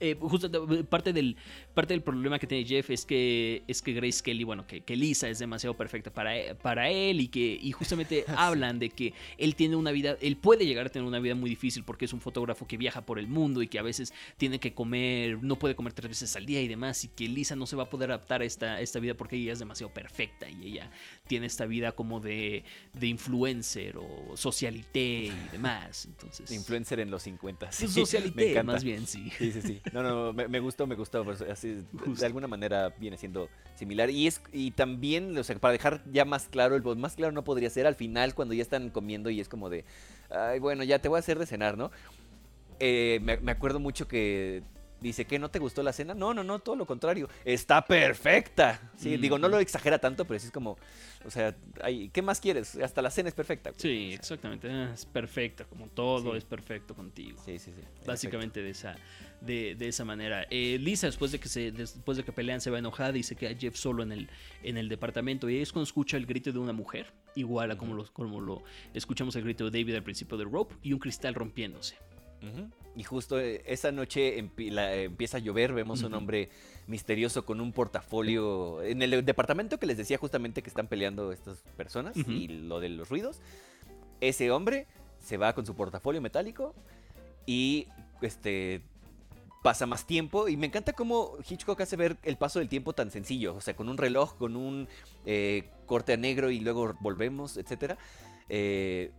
[0.00, 0.50] Eh, justo
[0.86, 1.36] parte del,
[1.72, 4.96] parte del problema que tiene Jeff es que, es que Grace Kelly, bueno, que, que
[4.96, 9.14] Lisa es demasiado perfecta para, e, para él y que y justamente hablan de que
[9.38, 12.12] él tiene una vida, él puede llegar a tener una vida muy difícil porque es
[12.12, 15.58] un fotógrafo que viaja por el mundo y que a veces tiene que comer, no
[15.58, 17.90] puede comer tres veces al día y demás y que Lisa no se va a
[17.90, 20.90] poder adaptar a esta, esta vida porque ella es demasiado perfecta y ella
[21.26, 26.04] tiene esta vida como de, de influencer o socialité y demás.
[26.06, 27.72] Entonces, influencer en los 50.
[27.72, 29.30] Sí, socialité, más bien, sí.
[29.38, 29.80] Sí, sí, sí.
[29.92, 31.24] No, no, me, gustó, me gustó.
[31.24, 34.10] Pues, de alguna manera viene siendo similar.
[34.10, 37.44] Y es y también, o sea, para dejar ya más claro, el más claro no
[37.44, 39.84] podría ser al final cuando ya están comiendo y es como de,
[40.30, 41.90] ay, bueno, ya te voy a hacer de cenar, ¿no?
[42.78, 44.62] Eh, me, me acuerdo mucho que
[45.02, 46.14] dice que no te gustó la cena.
[46.14, 47.28] No, no, no, todo lo contrario.
[47.44, 48.92] Está perfecta.
[48.96, 50.78] Sí, digo, no lo exagera tanto, pero sí es como,
[51.24, 51.54] o sea,
[52.12, 52.76] ¿qué más quieres?
[52.76, 53.72] Hasta la cena es perfecta.
[53.76, 54.68] Sí, exactamente.
[54.92, 57.42] Es perfecta, como todo es perfecto contigo.
[57.44, 57.82] Sí, sí, sí.
[58.06, 58.96] Básicamente de esa,
[59.40, 60.46] de, esa manera.
[60.50, 63.36] Eh, Lisa, después de que se, después de que pelean, se va enojada y se
[63.36, 64.30] queda Jeff solo en el,
[64.62, 65.48] en el departamento.
[65.50, 68.62] Y es cuando escucha el grito de una mujer, igual a como, lo, como lo
[68.94, 71.96] escuchamos el grito de David al principio de Rope, y un cristal rompiéndose.
[72.94, 76.50] Y justo eh, esa noche empieza a llover, vemos un hombre
[76.86, 81.58] misterioso con un portafolio en el departamento que les decía justamente que están peleando estas
[81.76, 83.40] personas y lo de los ruidos.
[84.20, 84.86] Ese hombre
[85.20, 86.74] se va con su portafolio metálico
[87.46, 87.86] y
[88.20, 88.82] este
[89.62, 93.10] pasa más tiempo y me encanta cómo Hitchcock hace ver el paso del tiempo tan
[93.10, 94.88] sencillo, o sea, con un reloj, con un
[95.24, 97.96] eh, corte a negro y luego volvemos, etcétera.
[98.48, 99.12] Eh,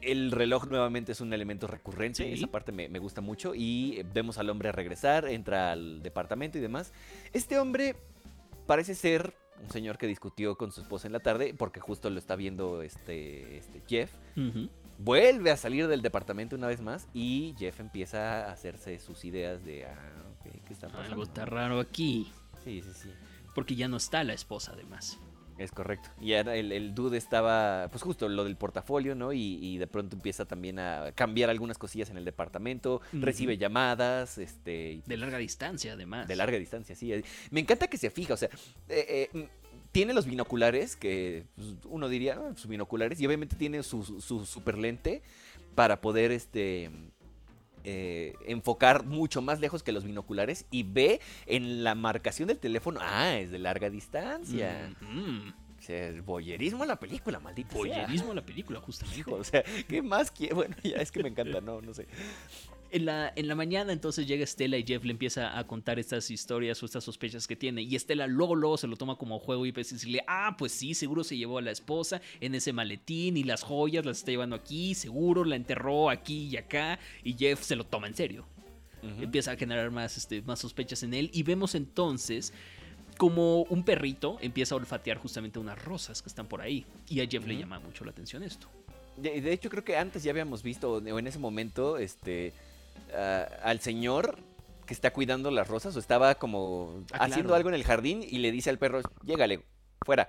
[0.00, 4.50] el reloj nuevamente es un elemento recurrente, esa parte me, gusta mucho y vemos al
[4.50, 6.92] hombre regresar, entra al departamento y demás.
[7.32, 7.96] Este hombre
[8.66, 12.18] parece ser un señor que discutió con su esposa en la tarde porque justo lo
[12.18, 14.12] está viendo este, este Jeff.
[14.98, 19.64] Vuelve a salir del departamento una vez más y Jeff empieza a hacerse sus ideas
[19.64, 21.08] de, ah, ¿qué está pasando?
[21.08, 22.32] Algo está raro aquí.
[22.64, 23.10] Sí, sí, sí.
[23.54, 25.18] Porque ya no está la esposa además.
[25.58, 26.10] Es correcto.
[26.20, 29.32] Y el, el, dude estaba, pues justo lo del portafolio, ¿no?
[29.32, 35.02] Y, de pronto empieza también a cambiar algunas cosillas en el departamento, recibe llamadas, este...
[35.06, 36.28] De larga distancia, además.
[36.28, 37.12] De larga distancia, sí.
[37.50, 38.48] Me encanta que se fija, o sea,
[38.88, 39.48] eh, eh,
[39.90, 44.78] tiene los binoculares, que pues, uno diría, sus binoculares, y obviamente tiene su, su super
[44.78, 45.22] lente
[45.74, 46.90] para poder, este
[47.90, 53.00] eh, enfocar mucho más lejos que los binoculares y ve en la marcación del teléfono,
[53.02, 54.94] ah, es de larga distancia.
[55.78, 57.74] O sea, el boyerismo a la película, maldito.
[57.74, 59.32] Boyerismo a la película, justamente.
[59.32, 60.52] o sea, ¿qué más quiere?
[60.54, 62.06] Bueno, ya es que me encanta, no, no sé.
[62.90, 66.30] En la, en la mañana entonces llega Estela y Jeff le empieza a contar estas
[66.30, 67.82] historias o estas sospechas que tiene.
[67.82, 70.94] Y Estela luego, luego se lo toma como juego y a decirle, ah, pues sí,
[70.94, 74.56] seguro se llevó a la esposa en ese maletín y las joyas las está llevando
[74.56, 76.98] aquí, seguro la enterró aquí y acá.
[77.22, 78.46] Y Jeff se lo toma en serio.
[79.20, 81.30] Empieza a generar más, este, más sospechas en él.
[81.34, 82.54] Y vemos entonces
[83.18, 86.86] como un perrito empieza a olfatear justamente unas rosas que están por ahí.
[87.06, 88.66] Y a Jeff le llama mucho la atención esto.
[89.18, 92.54] De, de, hecho, creo que antes ya habíamos visto, o en ese momento, este
[93.62, 94.38] al señor
[94.88, 98.38] que está cuidando las rosas o estaba como ah, haciendo algo en el jardín y
[98.38, 99.62] le dice al perro, llégale,
[100.04, 100.28] fuera.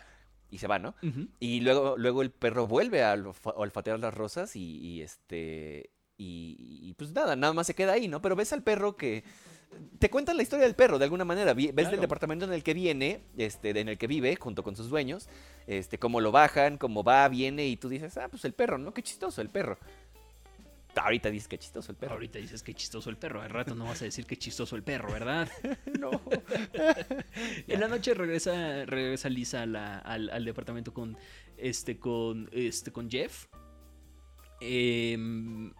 [0.52, 0.96] Y se va, ¿no?
[1.40, 3.16] Y luego, luego el perro vuelve a
[3.56, 5.92] olfatear las rosas y, este...
[6.18, 8.22] Y, pues nada, nada más se queda ahí, ¿no?
[8.22, 9.24] Pero ves al perro que...
[10.00, 11.54] Te cuentan la historia del perro de alguna manera.
[11.54, 14.90] Ves el departamento en el que viene, este, en el que vive, junto con sus
[14.90, 15.30] dueños,
[15.68, 18.92] este, cómo lo bajan, cómo va, viene, y tú dices, ah, pues el perro, ¿no?
[18.92, 19.78] Qué chistoso el perro
[21.00, 22.14] ahorita dices que chistoso el perro.
[22.14, 23.42] Ahorita dices que chistoso el perro.
[23.42, 25.50] Al rato no vas a decir que chistoso el perro, ¿verdad?
[26.00, 26.12] no.
[27.68, 31.18] en la noche regresa, regresa Lisa al, departamento con,
[31.58, 33.46] este, con, este, con Jeff.
[34.62, 35.74] Em,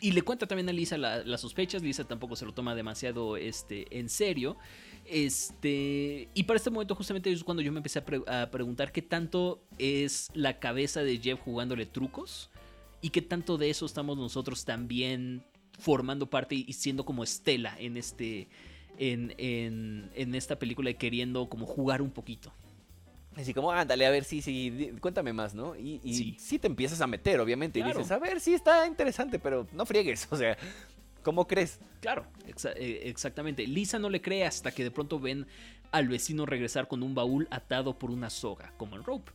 [0.00, 1.82] y le cuenta también a Lisa las sospechas.
[1.82, 4.56] Lisa tampoco se lo toma demasiado este, en serio.
[5.04, 9.02] Este, y para este momento justamente es cuando yo me empecé a, a, preguntar qué
[9.02, 12.50] tanto es la cabeza de Jeff jugándole trucos
[13.00, 15.42] y qué tanto de eso estamos nosotros también
[15.78, 18.48] formando parte y siendo como Estela en este
[18.98, 22.52] en, en, en esta película y queriendo como jugar un poquito.
[23.36, 25.76] Así como, ándale, a ver, sí, sí, cuéntame más, ¿no?
[25.76, 26.58] Y, y sí.
[26.58, 30.28] te empiezas a meter, obviamente, y dices, a ver, sí, está interesante, pero no friegues,
[30.30, 30.58] o sea,
[31.22, 31.78] ¿cómo crees?
[32.00, 32.26] Claro,
[32.76, 33.66] eh, exactamente.
[33.66, 35.46] Lisa no le cree hasta que de pronto ven
[35.92, 39.32] al vecino regresar con un baúl atado por una soga, como el rope.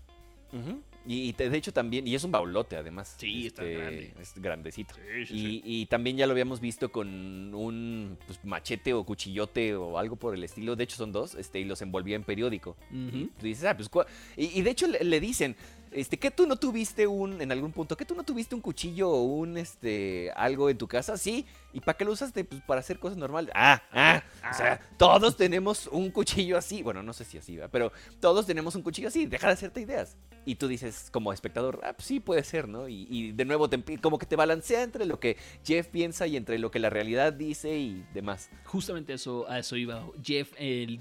[1.08, 3.16] Y, de hecho también, y es un baulote además.
[3.18, 4.14] Sí, está este, grande.
[4.20, 4.96] Es grandecito.
[5.30, 10.34] y, también ya lo habíamos visto con un pues, machete o cuchillote o algo por
[10.34, 10.76] el estilo.
[10.76, 12.76] De hecho son dos, este, y los envolvía en periódico.
[12.92, 13.90] y dices, ah, pues,
[14.36, 15.56] y, de hecho le, dicen,
[15.96, 19.10] este, ¿qué tú no tuviste un, en algún punto, que tú no tuviste un cuchillo
[19.10, 21.18] o un, este, algo en tu casa?
[21.18, 22.44] Sí, ¿y para qué lo usaste?
[22.44, 23.54] Pues para hacer cosas normales.
[23.56, 24.22] Ah, ah,
[24.52, 26.84] o sea, todos tenemos un cuchillo así.
[26.84, 29.80] Bueno, no sé si así, va, pero todos tenemos un cuchillo así, deja de hacerte
[29.80, 30.18] ideas.
[30.44, 32.90] Y tú dices, como espectador, ah, pues sí puede ser, ¿no?
[32.90, 33.70] Y, de nuevo,
[34.02, 37.32] como que te balancea entre lo que Jeff piensa y entre lo que la realidad
[37.32, 38.50] dice y demás.
[38.66, 40.06] Justamente eso, a eso iba.
[40.22, 40.52] Jeff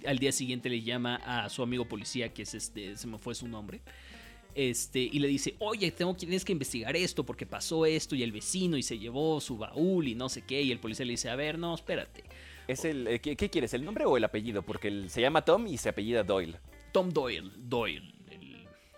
[0.06, 3.34] al día siguiente le llama a su amigo policía, que es este, se me fue
[3.34, 3.80] su nombre.
[4.54, 8.30] Este, y le dice, oye, tengo, tienes que investigar esto porque pasó esto y el
[8.30, 10.62] vecino y se llevó su baúl y no sé qué.
[10.62, 12.22] Y el policía le dice, a ver, no, espérate.
[12.68, 14.62] Es el, eh, ¿qué, quieres, el nombre o el apellido?
[14.62, 16.56] Porque se llama Tom y se apellida Doyle.
[16.92, 18.13] Tom Doyle, Doyle.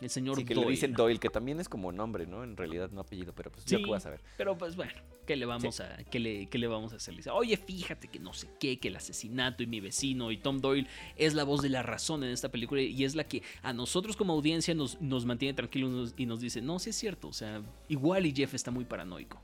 [0.00, 2.44] El señor sí, que le dicen Doyle, que también es como nombre, ¿no?
[2.44, 4.20] En realidad no apellido, pero pues ya puedo saber.
[4.36, 4.92] Pero pues bueno,
[5.26, 7.16] ¿qué le vamos a qué le, qué le vamos a hacer?
[7.16, 10.60] dice, oye, fíjate que no sé qué, que el asesinato y mi vecino y Tom
[10.60, 10.86] Doyle
[11.16, 14.16] es la voz de la razón en esta película y es la que a nosotros
[14.16, 17.62] como audiencia nos, nos mantiene tranquilos y nos dice, no, sí es cierto, o sea,
[17.88, 19.40] igual y Jeff está muy paranoico.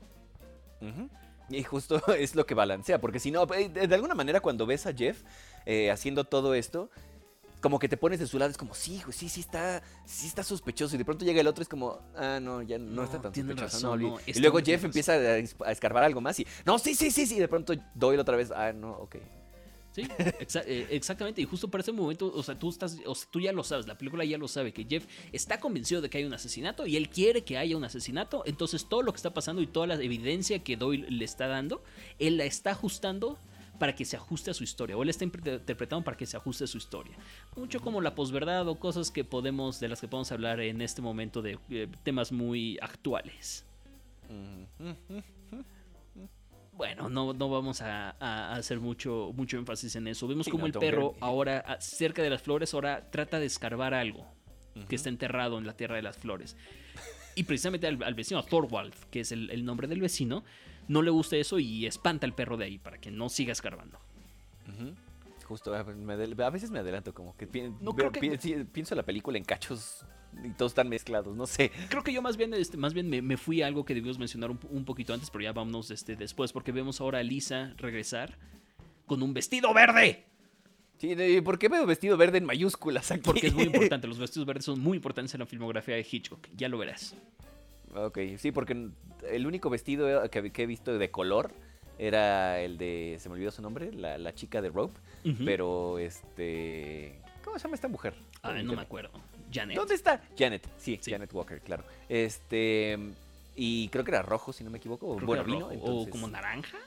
[1.49, 4.85] Y justo es lo que balancea, porque si no, eh, de alguna manera cuando ves
[4.85, 5.23] a Jeff
[5.65, 6.89] eh, haciendo todo esto,
[7.63, 10.43] como que te pones de su lado, es como, sí, sí, sí está, sí está
[10.43, 10.95] sospechoso.
[10.95, 13.97] Y de pronto llega el otro, es como, ah, no, ya no, está tan sospechoso.
[14.25, 15.37] y luego Jeff empieza a,
[15.71, 17.37] escarbar algo más y, no, sí, sí, sí, sí.
[17.37, 19.15] Y de pronto Doyle otra vez, ah, no, ok.
[19.93, 20.01] Sí,
[20.65, 21.41] eh, exactamente.
[21.41, 23.87] Y justo para ese momento, o sea, tú estás, o sea, tú ya lo sabes,
[23.87, 26.97] la película ya lo sabe, que Jeff está convencido de que hay un asesinato y
[26.97, 28.43] él quiere que haya un asesinato.
[28.45, 31.81] Entonces todo lo que está pasando y toda la evidencia que Doyle le está dando,
[32.19, 33.39] él la está ajustando
[33.79, 36.65] para que se ajuste a su historia, o él está interpretando para que se ajuste
[36.65, 37.15] a su historia.
[37.55, 41.01] Mucho como la posverdad o cosas que podemos, de las que podemos hablar en este
[41.01, 43.65] momento de eh, temas muy actuales.
[46.73, 50.27] Bueno, no, no vamos a, hacer mucho, mucho énfasis en eso.
[50.27, 54.25] Vemos como el perro ahora, cerca de las flores, ahora trata de escarbar algo
[54.87, 56.57] que está enterrado en la tierra de las flores.
[57.35, 60.43] Y precisamente al, vecino, a Thorwald, que es el nombre del vecino,
[60.87, 63.99] no le gusta eso y espanta al perro de ahí para que no siga escarbando.
[65.45, 65.83] Justo, a
[66.49, 70.05] veces me adelanto, como que, pienso la película en cachos
[70.43, 71.71] y todos están mezclados, no sé.
[71.89, 74.51] Creo que yo más bien, este, más bien me, fui a algo que debimos mencionar
[74.51, 78.37] un, poquito antes, pero ya vámonos este, después, porque vemos ahora a Lisa regresar
[79.05, 80.25] con un vestido verde.
[80.97, 83.23] Sí, ¿por qué veo vestido verde en mayúsculas aquí?
[83.23, 86.47] Porque es muy importante, los vestidos verdes son muy importantes en la filmografía de Hitchcock,
[86.55, 87.15] ya lo verás.
[87.95, 88.89] Ok, sí, porque
[89.29, 91.51] el único vestido que, he visto de color
[91.99, 94.99] era el de, se me olvidó su nombre, la, chica de Rope,
[95.45, 98.15] pero este, ¿cómo se llama esta mujer?
[98.41, 99.11] Ah, no me acuerdo.
[99.51, 99.77] Janet.
[99.77, 100.21] ¿Dónde está?
[100.37, 101.83] Janet, sí, Janet Walker, claro.
[102.09, 102.97] Este,
[103.55, 105.69] y creo que era rojo, si no me equivoco, bueno, vino.
[105.81, 106.77] O como naranja.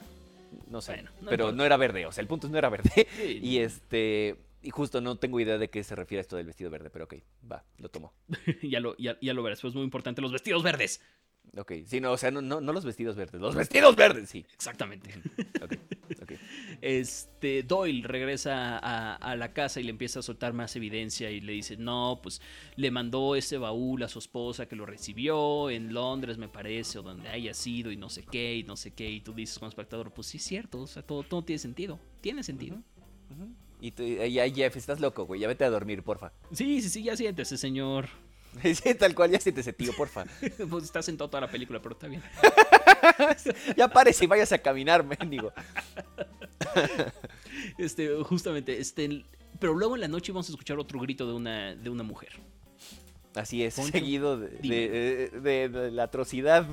[0.68, 3.06] No sé, pero no era verde, o sea, el punto es no era verde.
[3.42, 4.36] y este,
[4.66, 7.14] y justo no tengo idea de qué se refiere esto del vestido verde, pero ok,
[7.50, 8.12] va, lo tomo.
[8.62, 11.00] ya, lo, ya, ya, lo verás, pues es muy importante, los vestidos verdes.
[11.56, 14.44] Ok, sí, no, o sea, no, no, los vestidos verdes, los vestidos verdes, sí.
[14.52, 15.10] Exactamente.
[16.82, 21.52] Este, Doyle regresa a, la casa y le empieza a soltar más evidencia y le
[21.52, 22.42] dice, no, pues
[22.76, 27.02] le mandó ese baúl a su esposa que lo recibió en Londres, me parece, o
[27.02, 29.70] donde haya sido y no sé qué, y no sé qué, y tú dices como
[29.70, 32.76] espectador, pues sí es cierto, o sea, todo, todo tiene sentido, tiene sentido.
[33.86, 36.32] Y tú, ya, Jeff, estás loco, güey, ya vete a dormir, porfa.
[36.50, 38.08] Sí, sí, sí, ya siéntese, señor.
[38.62, 40.24] Sí, tal cual, ya siéntese, tío, porfa.
[40.70, 42.22] pues está sentado toda la película, pero está bien.
[43.76, 45.52] ya pares y vayas a caminar, mendigo.
[47.78, 49.24] este, justamente, este,
[49.60, 52.32] pero luego en la noche vamos a escuchar otro grito de una, de una mujer.
[53.36, 56.66] Así es, seguido de, la atrocidad.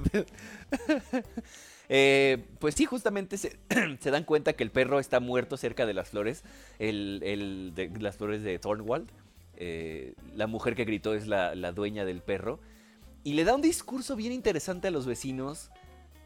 [1.95, 3.51] Eh, pues sí, justamente se,
[4.09, 6.43] dan cuenta que el perro está muerto cerca de las flores,
[6.79, 9.11] el, de las flores de Thornwald.
[9.57, 12.59] Eh, la mujer que gritó es la, dueña del perro.
[13.23, 15.69] Y le da un discurso bien interesante a los vecinos.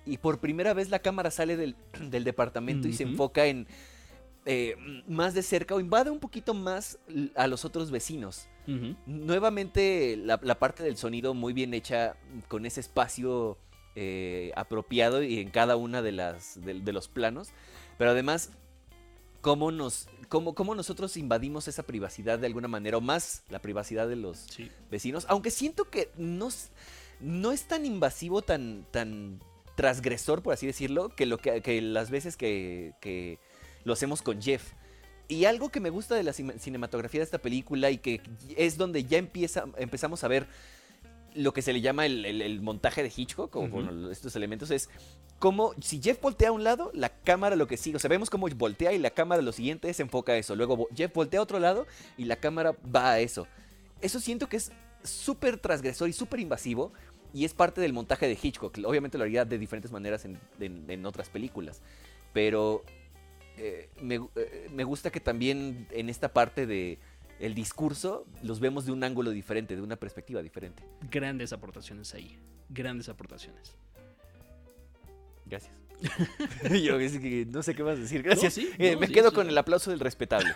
[0.06, 1.76] Y por primera vez la cámara sale del,
[2.24, 3.68] departamento y se enfoca en
[4.46, 6.98] eh, más de cerca o invade un poquito más
[7.36, 8.48] a los otros vecinos.
[9.06, 12.16] Nuevamente la, parte del sonido muy bien hecha
[12.48, 13.58] con ese espacio
[14.00, 17.50] eh, apropiado y en cada una de las de, los planos.
[17.98, 18.52] Pero además,
[19.42, 20.08] cómo nos.
[20.30, 24.46] Cómo, cómo, nosotros invadimos esa privacidad de alguna manera, o más la privacidad de los
[24.92, 25.26] vecinos.
[25.30, 26.50] Aunque siento que no,
[27.20, 29.40] no es tan invasivo, tan, tan
[29.76, 33.40] transgresor, por así decirlo, que, lo que, las veces que, que
[33.84, 34.74] lo hacemos con Jeff.
[35.28, 38.22] Y algo que me gusta de la cinematografía de esta película y que
[38.56, 40.48] es donde ya empieza, empezamos a ver
[41.38, 44.90] lo que se le llama el, montaje de Hitchcock, como con estos elementos, es
[45.40, 47.96] como si Jeff voltea a un lado, la cámara lo que sigue.
[47.96, 50.56] O sea, vemos cómo voltea y la cámara lo siguiente se enfoca a eso.
[50.56, 51.86] Luego Jeff voltea a otro lado
[52.18, 53.48] y la cámara va a eso.
[54.02, 54.72] Eso siento que es
[55.04, 56.92] súper transgresor y súper invasivo.
[57.34, 58.78] Y es parte del montaje de Hitchcock.
[58.86, 61.82] Obviamente lo haría de diferentes maneras en otras películas.
[62.34, 62.84] Pero
[63.58, 67.00] eh, eh, me, gusta que también en esta parte de
[67.40, 70.84] el discurso los vemos de un ángulo diferente, de una perspectiva diferente.
[71.10, 72.38] Grandes aportaciones ahí,
[72.70, 73.76] grandes aportaciones.
[75.46, 75.74] Gracias.
[76.84, 77.00] Yo
[77.48, 78.22] no sé qué vas a decir.
[78.22, 78.60] Gracias.
[78.78, 80.54] Eh, me quedo con el aplauso del respetable.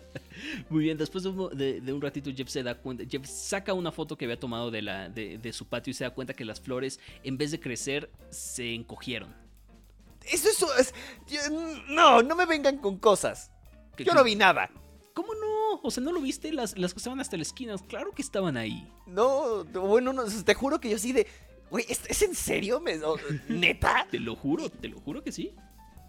[0.70, 4.26] Muy bien, después de un, ratito Jeff se da cuenta, Jeff saca una foto que
[4.26, 7.36] había tomado de, la, de su patio y se da cuenta que las flores en
[7.36, 9.34] vez de crecer se encogieron
[10.32, 10.94] eso, es...
[11.88, 13.50] no, no me vengan con cosas.
[13.98, 14.70] Yo no vi nada.
[15.18, 15.80] ¿Cómo no?
[15.82, 16.52] O sea, ¿no lo viste?
[16.52, 17.82] Las, las que estaban hasta las esquinas.
[17.82, 18.88] Claro que estaban ahí.
[19.04, 21.26] No, bueno, no, te juro que yo sí de...
[21.72, 22.80] Güey, ¿es, en serio?
[23.48, 24.06] ¿Neta?
[24.12, 25.56] te lo juro, te lo juro que sí.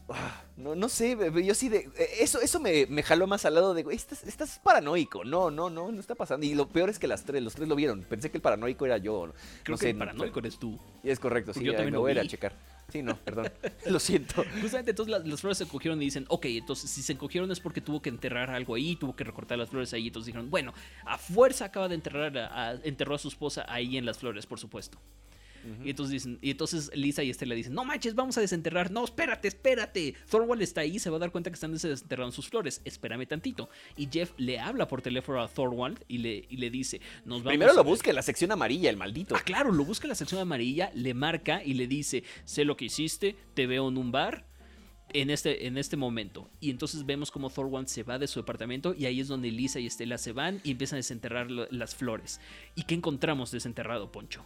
[0.10, 1.90] Ah, no, no sé, yo sí de...
[1.98, 5.26] Eh, eso, eso me, jaló más al lado de, güey, estás, paranoico.
[5.26, 6.46] No, no, no, no está pasando.
[6.46, 8.04] Y lo peor es que las tres, los tres lo vieron.
[8.04, 9.34] Pensé que el paranoico era yo.
[9.64, 10.78] Creo que el paranoico eres tú.
[11.04, 12.54] Y es correcto, sí, yo también me voy a checar.
[12.92, 13.52] Sí, no, perdón.
[13.88, 14.44] Lo siento.
[14.62, 17.82] Justamente entonces las, flores se encogieron y dicen, ok, entonces si se encogieron es porque
[17.82, 20.08] tuvo que enterrar algo ahí, tuvo que recortar las flores ahí.
[20.08, 20.74] Entonces dijeron, bueno,
[21.06, 24.60] a fuerza acaba de enterrar, a, enterró a su esposa ahí en las flores, por
[24.60, 24.98] supuesto.
[25.84, 28.92] Y entonces dicen, y entonces Lisa y Estela dicen, no manches, vamos a desenterrar.
[28.92, 30.16] No, espérate, espérate.
[30.30, 32.82] Thorwald está ahí, se va a dar cuenta que están desenterrando sus flores.
[32.86, 33.70] Espérame tantito.
[33.98, 37.52] Y Jeff le habla por teléfono a Thorwald y le, y le dice, nos vamos
[37.52, 39.36] Primero lo busca en la sección amarilla, el maldito.
[39.36, 42.78] Ah, claro, lo busca en la sección amarilla, le marca y le dice, sé lo
[42.78, 44.48] que hiciste, te veo en un bar.
[45.12, 46.52] En este, en este momento.
[46.60, 49.80] Y entonces vemos como Thorwald se va de su departamento y ahí es donde Lisa
[49.80, 52.40] y Estela se van y empiezan a desenterrar las flores.
[52.76, 54.46] ¿Y qué encontramos desenterrado, Poncho?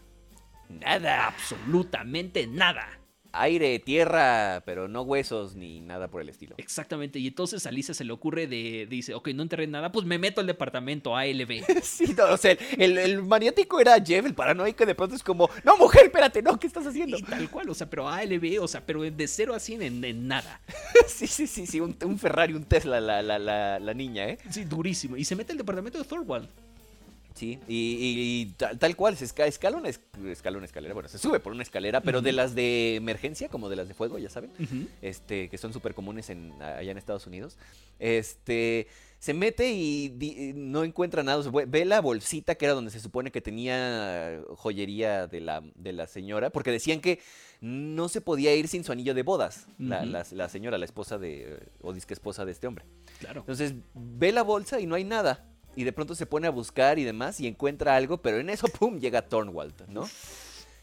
[0.80, 1.28] Nada.
[1.28, 3.00] Absolutamente nada.
[3.36, 6.54] Aire, tierra, pero no huesos ni nada por el estilo.
[6.60, 7.18] Exactamente.
[7.18, 10.20] Y entonces a Lisa se le ocurre de, dice, ok, no enterré nada, pues me
[10.20, 11.64] meto al departamento ALB.
[11.82, 15.50] sí, no, o sea, el, maniático era Jeff, el paranoico, y de pronto es como,
[15.64, 17.18] no, mujer, espérate, no, ¿qué estás haciendo?
[17.18, 20.28] Y tal cual, o sea, pero ALB, o sea, pero de cero a 100 en,
[20.28, 20.62] nada.
[21.08, 24.38] sí, sí, sí, sí, un, Ferrari, un Tesla, la, la, la, la, niña, ¿eh?
[24.52, 25.18] Sí, durísimo.
[25.18, 26.50] Y se mete al departamento de Thorwald.
[27.34, 28.46] Sí, y,
[28.80, 30.32] tal, cual, se escala una, una
[30.66, 33.88] escalera, bueno, se sube por una escalera, pero de las de emergencia, como de las
[33.88, 34.52] de fuego, ya saben,
[35.02, 37.58] este, que son súper comunes en, allá en Estados Unidos,
[37.98, 43.32] este, se mete y no encuentra nada, ve la bolsita que era donde se supone
[43.32, 47.20] que tenía joyería de la, de la señora, porque decían que
[47.62, 51.68] no se podía ir sin su anillo de bodas, la, la, señora, la esposa de,
[51.82, 52.86] o disque esposa de este hombre.
[53.20, 53.40] Claro.
[53.40, 57.00] Entonces, ve la bolsa y no hay nada y de pronto se pone a buscar
[57.00, 60.08] y demás y encuentra algo, pero en eso, ¡pum!, llega Thornwald, ¿no?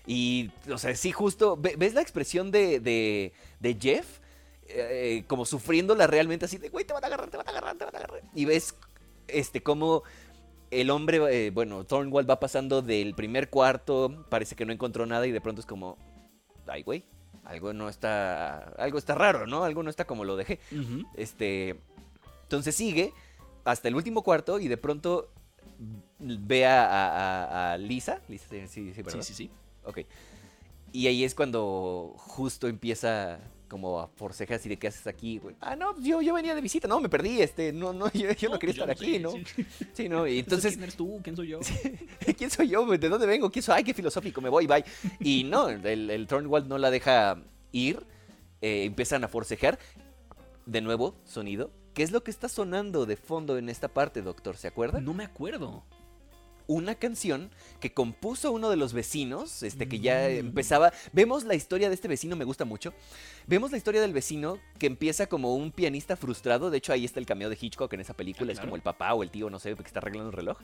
[0.07, 4.19] Y, o sea, sí, justo, ¿ves la expresión de, de, Jeff?
[4.67, 7.77] Eh, como sufriéndola realmente así de, güey, te van a agarrar, te van a agarrar,
[7.77, 8.23] te van a agarrar.
[8.35, 8.75] Y ves,
[9.29, 10.03] este, como
[10.71, 15.27] el hombre, eh, bueno, Thornwald va pasando del primer cuarto, parece que no encontró nada
[15.27, 15.99] y de pronto es como,
[16.67, 17.05] ay, güey,
[17.45, 19.65] algo no está, algo está raro, ¿no?
[19.65, 20.61] Algo no está como lo dejé.
[21.15, 21.81] Este,
[22.43, 23.13] entonces sigue
[23.65, 25.31] hasta el último cuarto y de pronto
[26.19, 28.21] ve a, Lisa.
[28.29, 29.51] Lisa, sí, sí, Sí, sí, sí.
[29.85, 30.01] Ok.
[30.93, 33.39] Y ahí es cuando justo empieza
[33.71, 36.89] como a forcejar así de qué haces aquí, Ah, no, yo, yo venía de visita,
[36.89, 39.31] no, me perdí, este, no, no, yo, no, quería estar aquí, ¿no?
[39.95, 40.09] Sí.
[40.09, 40.27] ¿no?
[40.27, 40.73] Y entonces...
[40.73, 41.21] ¿Quién eres tú?
[41.23, 41.61] ¿Quién soy yo?
[42.37, 42.85] ¿Quién soy yo?
[42.85, 43.49] ¿De dónde vengo?
[43.49, 43.77] ¿Quién soy?
[43.77, 44.85] Ay, qué filosófico, me voy, bye.
[45.21, 47.41] Y no, el, el Thornwald no la deja
[47.71, 48.05] ir,
[48.61, 49.79] eh, empiezan a forcejear.
[50.67, 51.71] De nuevo, sonido,
[52.01, 54.57] ¿Qué es lo que está sonando de fondo en esta parte, doctor?
[54.57, 55.03] ¿Se acuerda?
[55.03, 55.85] No me acuerdo.
[56.67, 60.47] una canción que compuso uno de los vecinos, este que ya mm.
[60.47, 60.95] empezaba.
[61.13, 62.95] Vemos la historia de este vecino, me gusta mucho.
[63.47, 66.71] Vemos la historia del vecino que empieza como un pianista frustrado.
[66.71, 68.51] De hecho, ahí está el cameo de Hitchcock en esa película.
[68.51, 70.57] Ah, es como el papá o el tío, no sé, que está arreglando el reloj.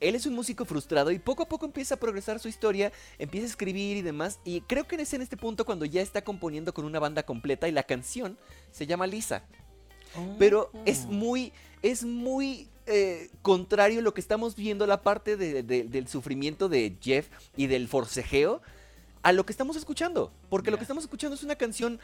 [0.00, 3.46] Él es un músico frustrado y poco a poco empieza a progresar su historia, empieza
[3.46, 4.40] a escribir y demás.
[4.44, 7.66] Y creo que es en este punto cuando ya está componiendo con una banda completa
[7.66, 8.38] y la canción
[8.72, 9.44] se llama Lisa.
[10.38, 11.52] Pero es muy,
[11.82, 17.28] es muy eh, contrario a lo que estamos viendo, la parte del sufrimiento de Jeff
[17.56, 18.62] y del forcejeo,
[19.22, 20.32] a lo que estamos escuchando.
[20.48, 22.00] Porque lo que estamos escuchando es una canción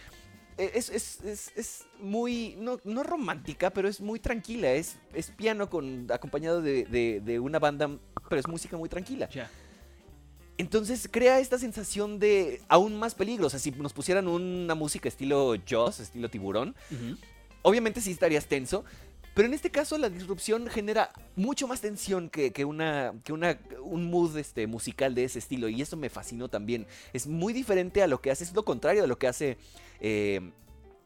[0.59, 4.73] eh, es, muy, no, no, romántica, pero es muy tranquila.
[4.73, 7.91] Es, es piano con, acompañado de, una banda,
[8.29, 9.29] pero es música muy tranquila.
[10.59, 13.47] Entonces crea esta sensación de aún más peligro.
[13.47, 16.75] O sea, si nos pusieran una música estilo Jaws, estilo tiburón,
[17.67, 18.85] obviamente sí estarías tenso.
[19.35, 24.09] Pero en este caso la disrupción genera mucho más tensión que, una, que una, un
[24.09, 25.69] mood este, musical de ese estilo.
[25.69, 26.87] Y eso me fascinó también.
[27.13, 29.59] Es muy diferente a lo que hace, es lo contrario de lo que hace
[30.01, 30.53] eh,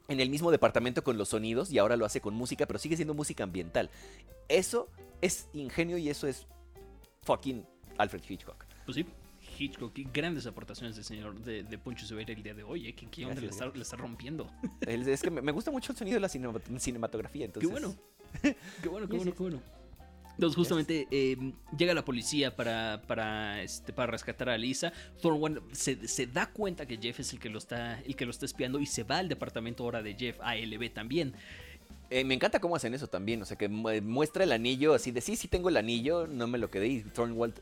[0.07, 2.95] en el mismo departamento con los sonidos y ahora lo hace con música, pero sigue
[2.95, 3.89] siendo música ambiental.
[4.47, 4.87] Eso
[5.19, 6.45] es ingenio y eso es
[7.23, 7.65] fucking
[7.97, 8.63] Alfred Hitchcock.
[8.85, 9.05] Pues sí.
[9.61, 12.95] Hitchcock, grandes aportaciones del señor de, de Poncho Severa el día de hoy, ¿eh?
[12.95, 14.49] ¿Qué, le, está, rompiendo?
[14.87, 16.29] Es que me gusta mucho el sonido de la
[16.79, 17.69] cinematografía, entonces...
[17.69, 17.95] Qué bueno.
[18.81, 19.61] Qué bueno, qué bueno, qué bueno.
[20.35, 21.37] Entonces justamente eh,
[21.77, 24.91] llega la policía para, para, este, para rescatar a Lisa.
[25.21, 28.31] Thornton se, se, da cuenta que Jeff es el que, lo está, el que lo
[28.31, 31.35] está espiando y se va al departamento ahora de Jeff, ALB también.
[32.09, 35.21] Eh, me encanta cómo hacen eso también, o sea, que muestra el anillo así de
[35.21, 37.61] sí, sí tengo el anillo, no me lo quedé y Thornwald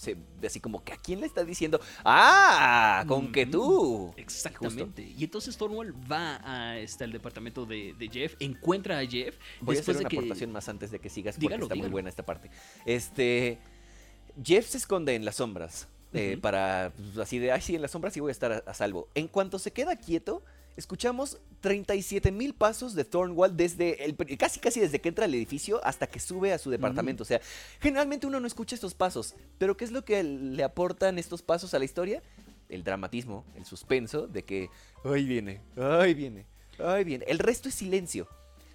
[0.00, 4.14] se, así como que a quién le está diciendo, ah, con que tú.
[4.16, 5.02] Exactamente.
[5.02, 9.36] Y entonces Thornwall va a, este, al departamento de, Jeff, encuentra a Jeff.
[9.60, 12.24] Voy a hacer una aportación más antes de que sigas porque está muy buena esta
[12.24, 12.50] parte.
[12.86, 13.58] Este,
[14.42, 15.86] Jeff se esconde en las sombras.
[16.14, 18.74] Eh, para pues, así de, ay, sí, en las sombras sí voy a estar a
[18.74, 19.08] salvo.
[19.14, 20.42] En cuanto se queda quieto,
[20.76, 25.80] escuchamos 37 mil pasos de Thornwall desde el, casi casi desde que entra al edificio
[25.84, 27.22] hasta que sube a su departamento.
[27.22, 27.40] O sea,
[27.80, 31.74] generalmente uno no escucha estos pasos, pero ¿qué es lo que le aportan estos pasos
[31.74, 32.22] a la historia?
[32.68, 34.70] El dramatismo, el suspenso de que,
[35.04, 36.46] ay viene, ay viene,
[36.78, 37.24] ay viene.
[37.28, 38.28] El resto es silencio.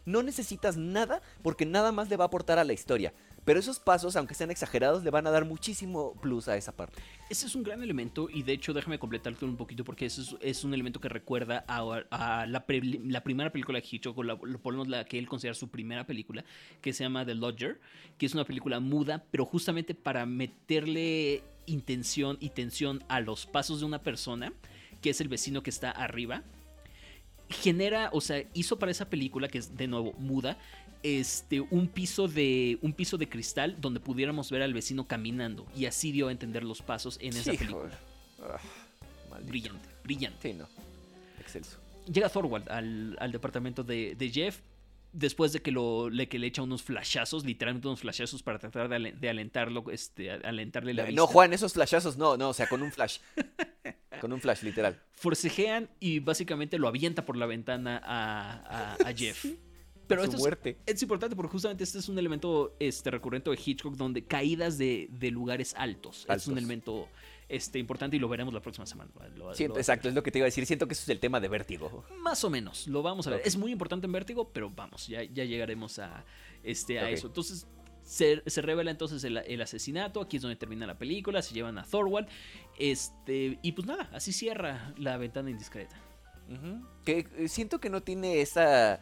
[0.05, 3.13] No necesitas nada porque nada más le va a aportar a la historia.
[3.45, 7.01] Pero esos pasos, aunque sean exagerados, le van a dar muchísimo plus a esa parte.
[7.29, 10.63] Ese es un gran elemento y de hecho déjame completarte un poquito porque ese es,
[10.63, 15.05] un elemento que recuerda a, la, primera película de Hitchcock, o por lo menos la
[15.05, 16.43] que él considera su primera película,
[16.81, 17.79] que se llama The Lodger,
[18.17, 23.79] que es una película muda, pero justamente para meterle intención y tensión a los pasos
[23.79, 24.53] de una persona,
[25.01, 26.43] que es el vecino que está arriba,
[27.49, 30.57] genera, o sea, hizo para esa película, que es de nuevo muda,
[31.05, 35.67] este, un, piso de, un piso de cristal donde pudiéramos ver al vecino caminando.
[35.75, 37.91] Y así dio a entender los pasos en esa película.
[38.41, 38.59] Ah,
[39.45, 40.49] brillante, brillante.
[40.49, 40.67] Sí, no.
[41.39, 41.77] Excelso.
[42.11, 44.61] Llega Thorwald al, al departamento de, Jeff
[45.11, 48.89] después de que, lo, le, que le echa unos flashazos, literalmente unos flashazos para tratar
[48.89, 52.91] de, alentarlo, este, alentarle la No, Juan, esos flashazos no, no, o sea, con un
[52.91, 53.19] flash.
[54.21, 54.99] con un flash, literal.
[55.13, 59.45] Forcejean y básicamente lo avienta por la ventana a, a, Jeff.
[60.07, 60.37] Pero esto
[60.85, 65.09] Es, importante porque justamente este es un elemento este, recurrente de Hitchcock donde caídas de,
[65.31, 66.25] lugares altos.
[66.29, 67.07] Es un elemento
[67.49, 69.11] este, importante y lo veremos la próxima semana.
[69.59, 70.65] exacto, es lo que te iba a decir.
[70.65, 72.03] Siento que eso es el tema de Vértigo.
[72.19, 73.41] Más o menos, lo vamos a ver.
[73.43, 76.25] Es muy importante en Vértigo, pero vamos, ya, ya llegaremos a,
[76.63, 77.27] este, a eso.
[77.27, 77.67] Entonces,
[78.05, 80.21] se, revela entonces el, asesinato.
[80.21, 81.41] Aquí es donde termina la película.
[81.41, 82.27] Se llevan a Thorwald.
[82.77, 85.99] Este, y pues nada, así cierra la ventana indiscreta.
[87.03, 89.01] Que eh, siento que no tiene esa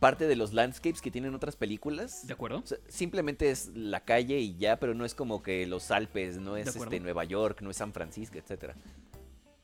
[0.00, 2.26] parte de los landscapes que tienen otras películas.
[2.26, 2.62] ¿De acuerdo?
[2.88, 6.74] simplemente es la calle y ya, pero no es como que los Alpes, no es
[6.74, 8.74] este, Nueva York, no es San Francisco, etcétera.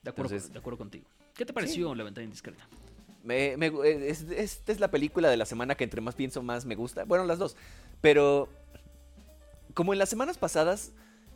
[0.03, 1.07] De acuerdo, de acuerdo contigo.
[1.35, 2.67] ¿Qué te pareció La Ventana Indiscreta?
[3.23, 6.75] Me, eh, esta es la película de la semana que entre más pienso más me
[6.75, 7.05] gusta.
[7.05, 7.57] Bueno, las dos.
[8.01, 8.49] Pero
[9.75, 10.93] como en las semanas pasadas,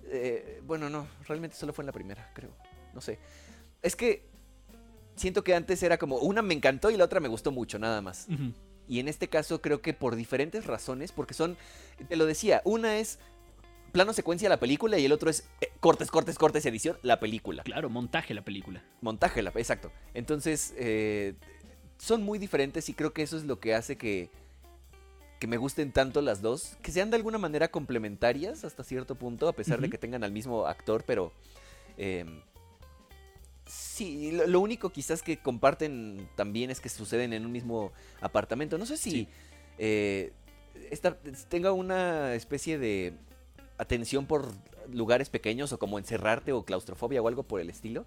[0.07, 2.51] eh, bueno, no, realmente solo fue en la primera, creo.
[2.95, 3.19] No sé.
[3.83, 4.27] Es que
[5.17, 8.01] siento que antes era como una me encantó y la otra me gustó mucho, nada
[8.01, 8.27] más.
[8.89, 11.57] Y en este caso creo que por diferentes razones, porque son,
[12.09, 13.19] te lo decía, una es
[13.93, 17.63] plano secuencia la película y el otro es eh, cortes, cortes, cortes, edición, la película.
[17.63, 18.83] Claro, montaje la película.
[19.01, 19.93] Montaje la, exacto.
[20.15, 21.35] Entonces, eh,
[21.99, 24.31] son muy diferentes y creo que eso es lo que hace que,
[25.39, 29.49] que me gusten tanto las dos, que sean de alguna manera complementarias hasta cierto punto,
[29.49, 31.33] a pesar de que tengan al mismo actor, pero...
[31.97, 32.43] Em,
[33.67, 38.77] Sí, lo, único quizás que comparten también es que suceden en un mismo apartamento.
[38.77, 39.27] No sé si
[39.79, 40.33] eh,
[41.49, 43.15] tenga una especie de
[43.79, 44.53] atención por
[44.93, 48.07] lugares pequeños o como encerrarte o claustrofobia o algo por el estilo.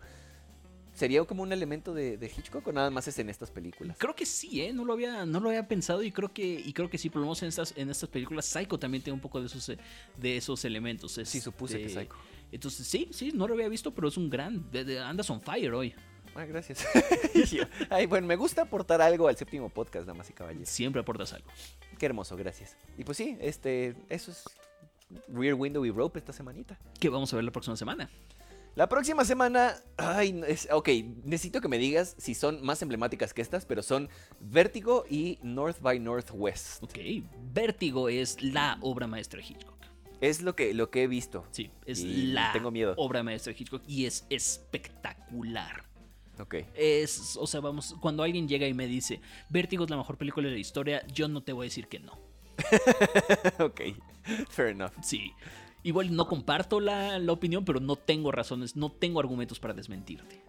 [0.93, 3.97] ¿Sería como un elemento de, Hitchcock o nada más es en estas películas?
[3.99, 4.73] Creo que sí, ¿eh?
[4.73, 7.19] No lo había, no lo había pensado y creo que, y creo que sí, por
[7.19, 9.71] lo menos en estas, en estas películas, Psycho también tiene un poco de esos,
[10.17, 11.19] de esos elementos.
[11.23, 12.15] sí, supuse que Psycho.
[12.51, 14.69] Entonces, sí, sí, no lo había visto, pero es un gran.
[15.03, 15.93] Andas on fire hoy.
[16.35, 16.85] Ah, gracias.
[17.89, 20.69] Ay, bueno, me gusta aportar algo al séptimo podcast, damas y caballeros.
[20.69, 21.49] Siempre aportas algo.
[21.97, 22.77] Qué hermoso, gracias.
[22.97, 24.43] Y pues sí, este, eso es
[25.29, 26.77] Rear Window y Rope esta semanita.
[26.99, 28.09] ¿Qué vamos a ver la próxima semana?
[28.75, 30.39] La próxima semana, ay,
[30.69, 30.89] ok,
[31.23, 34.07] necesito que me digas si son más emblemáticas que estas, pero son
[34.39, 36.83] Vértigo y North by Northwest.
[36.83, 36.99] Ok,
[37.51, 39.76] Vértigo es la obra maestra de Hitchcock.
[40.21, 41.45] Es lo que, lo que he visto.
[41.51, 42.93] Sí, es la tengo miedo.
[42.97, 45.85] obra maestra de Hitchcock y es espectacular.
[46.39, 46.55] Ok.
[46.75, 50.47] Es, o sea, vamos, cuando alguien llega y me dice, Vértigo es la mejor película
[50.47, 52.19] de la historia, yo no te voy a decir que no.
[53.59, 53.81] ok,
[54.49, 54.91] fair enough.
[55.01, 55.31] Sí.
[55.83, 60.41] Igual no comparto la, opinión, pero no tengo razones, no tengo argumentos para desmentirte.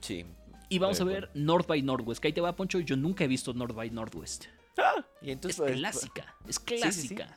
[0.00, 0.24] Sí.
[0.68, 2.20] Y vamos a ver North by Northwest.
[2.20, 2.80] Que ahí te va, Poncho.
[2.80, 4.46] Yo nunca he visto North by Northwest.
[4.78, 7.36] Ah, y entonces, es pues, clásica, es clásica.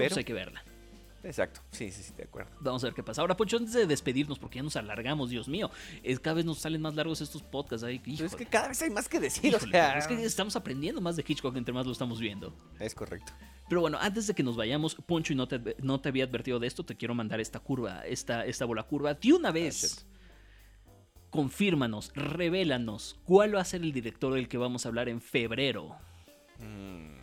[0.00, 0.62] Pero, pues hay que verla.
[1.26, 2.52] Exacto, sí, sí, sí, de acuerdo.
[2.60, 3.20] Vamos a ver qué pasa.
[3.20, 5.72] Ahora, Poncho, antes de despedirnos, porque ya nos alargamos, Dios mío,
[6.04, 7.82] es, cada vez nos salen más largos estos podcasts.
[7.82, 9.98] Ahí, es que cada vez hay más que decir, o sea...
[9.98, 12.54] Es que estamos aprendiendo más de Hitchcock entre más lo estamos viendo.
[12.78, 13.32] Es correcto.
[13.68, 16.60] Pero bueno, antes de que nos vayamos, Poncho, y no te, no te había advertido
[16.60, 20.06] de esto, te quiero mandar esta curva, esta, esta bola curva, de una vez.
[21.30, 25.96] confírmanos, revélanos, cuál va a ser el director del que vamos a hablar en febrero.
[26.60, 27.15] Mm.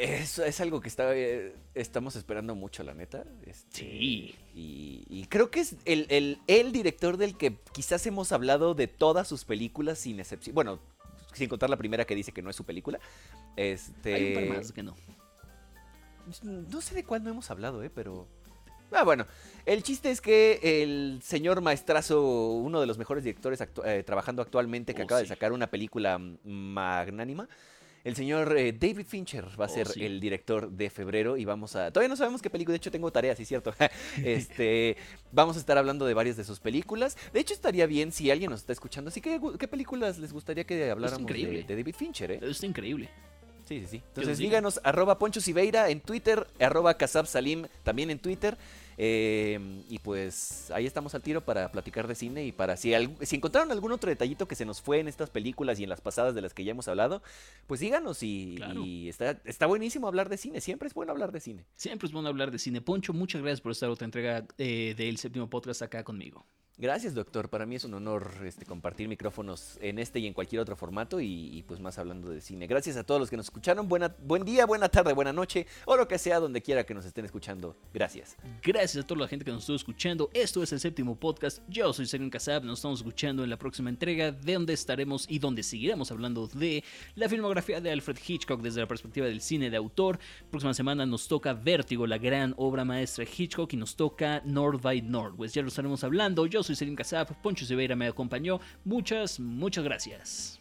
[0.00, 3.24] Eso es algo que está, eh, estamos esperando mucho, la neta.
[3.44, 4.34] Este, sí.
[4.54, 9.44] Y, creo que es el, el, director del que quizás hemos hablado de todas sus
[9.44, 10.54] películas sin excepción.
[10.54, 10.80] Bueno,
[11.34, 12.98] sin contar la primera que dice que no es su película.
[13.56, 14.14] Este...
[14.14, 14.96] Hay un par más que no.
[16.42, 17.90] No sé de cuál no hemos hablado, ¿eh?
[17.94, 18.26] Pero...
[18.92, 19.26] Ah, bueno.
[19.66, 24.94] El chiste es que el señor maestrazo, uno de los mejores directores eh, trabajando actualmente,
[24.94, 27.48] que oh, acaba de sacar una película magnánima,
[28.04, 31.76] el señor eh, David Fincher va a oh, ser el director de febrero y vamos
[31.76, 31.90] a...
[31.90, 33.74] Todavía no sabemos qué película, de hecho tengo tareas, sí, cierto.
[34.24, 34.96] este,
[35.32, 37.16] vamos a estar hablando de varias de sus películas.
[37.32, 39.08] De hecho estaría bien si alguien nos está escuchando.
[39.08, 42.32] Así que, ¿qué películas les gustaría que habláramos de, David Fincher?
[42.32, 42.40] Eh?
[42.42, 43.10] Es increíble.
[43.68, 44.02] Sí, sí, sí.
[44.08, 48.56] Entonces díganos arroba Poncho Siveira en Twitter, arroba Kasab Salim también en Twitter.
[49.02, 52.92] Em, y pues ahí estamos al tiro para platicar de cine y para si,
[53.22, 56.02] si encontraron algún otro detallito que se nos fue en estas películas y en las
[56.02, 57.22] pasadas de las que ya hemos hablado,
[57.66, 61.64] pues díganos y, está, está buenísimo hablar de cine, siempre es bueno hablar de cine.
[61.76, 62.82] Siempre es bueno hablar de cine.
[62.82, 66.44] Poncho, muchas gracias por esta otra entrega eh, del séptimo podcast acá conmigo.
[66.80, 67.50] Gracias, doctor.
[67.50, 71.20] Para mí es un honor este, compartir micrófonos en este y en cualquier otro formato
[71.20, 72.66] y, pues más hablando de cine.
[72.66, 73.86] Gracias a todos los que nos escucharon.
[73.86, 77.04] Buena, buen día, buena tarde, buena noche o lo que sea donde quiera que nos
[77.04, 77.76] estén escuchando.
[77.92, 78.34] Gracias.
[78.62, 80.30] Gracias a toda la gente que nos estuvo escuchando.
[80.32, 81.58] Esto es el séptimo podcast.
[81.68, 82.64] Yo soy Sergio Casab.
[82.64, 86.82] Nos estamos escuchando en la próxima entrega de donde estaremos y donde seguiremos hablando de
[87.14, 90.18] la filmografía de Alfred Hitchcock desde la perspectiva del cine de autor.
[90.50, 94.80] Próxima semana nos toca Vértigo, la gran obra maestra de Hitchcock y nos toca North
[94.80, 95.54] by Northwest.
[95.54, 96.46] Ya lo estaremos hablando.
[96.46, 96.96] Yo soy soy Selim
[97.42, 98.60] Poncho Siveira me acompañó.
[98.84, 100.59] Muchas, muchas gracias.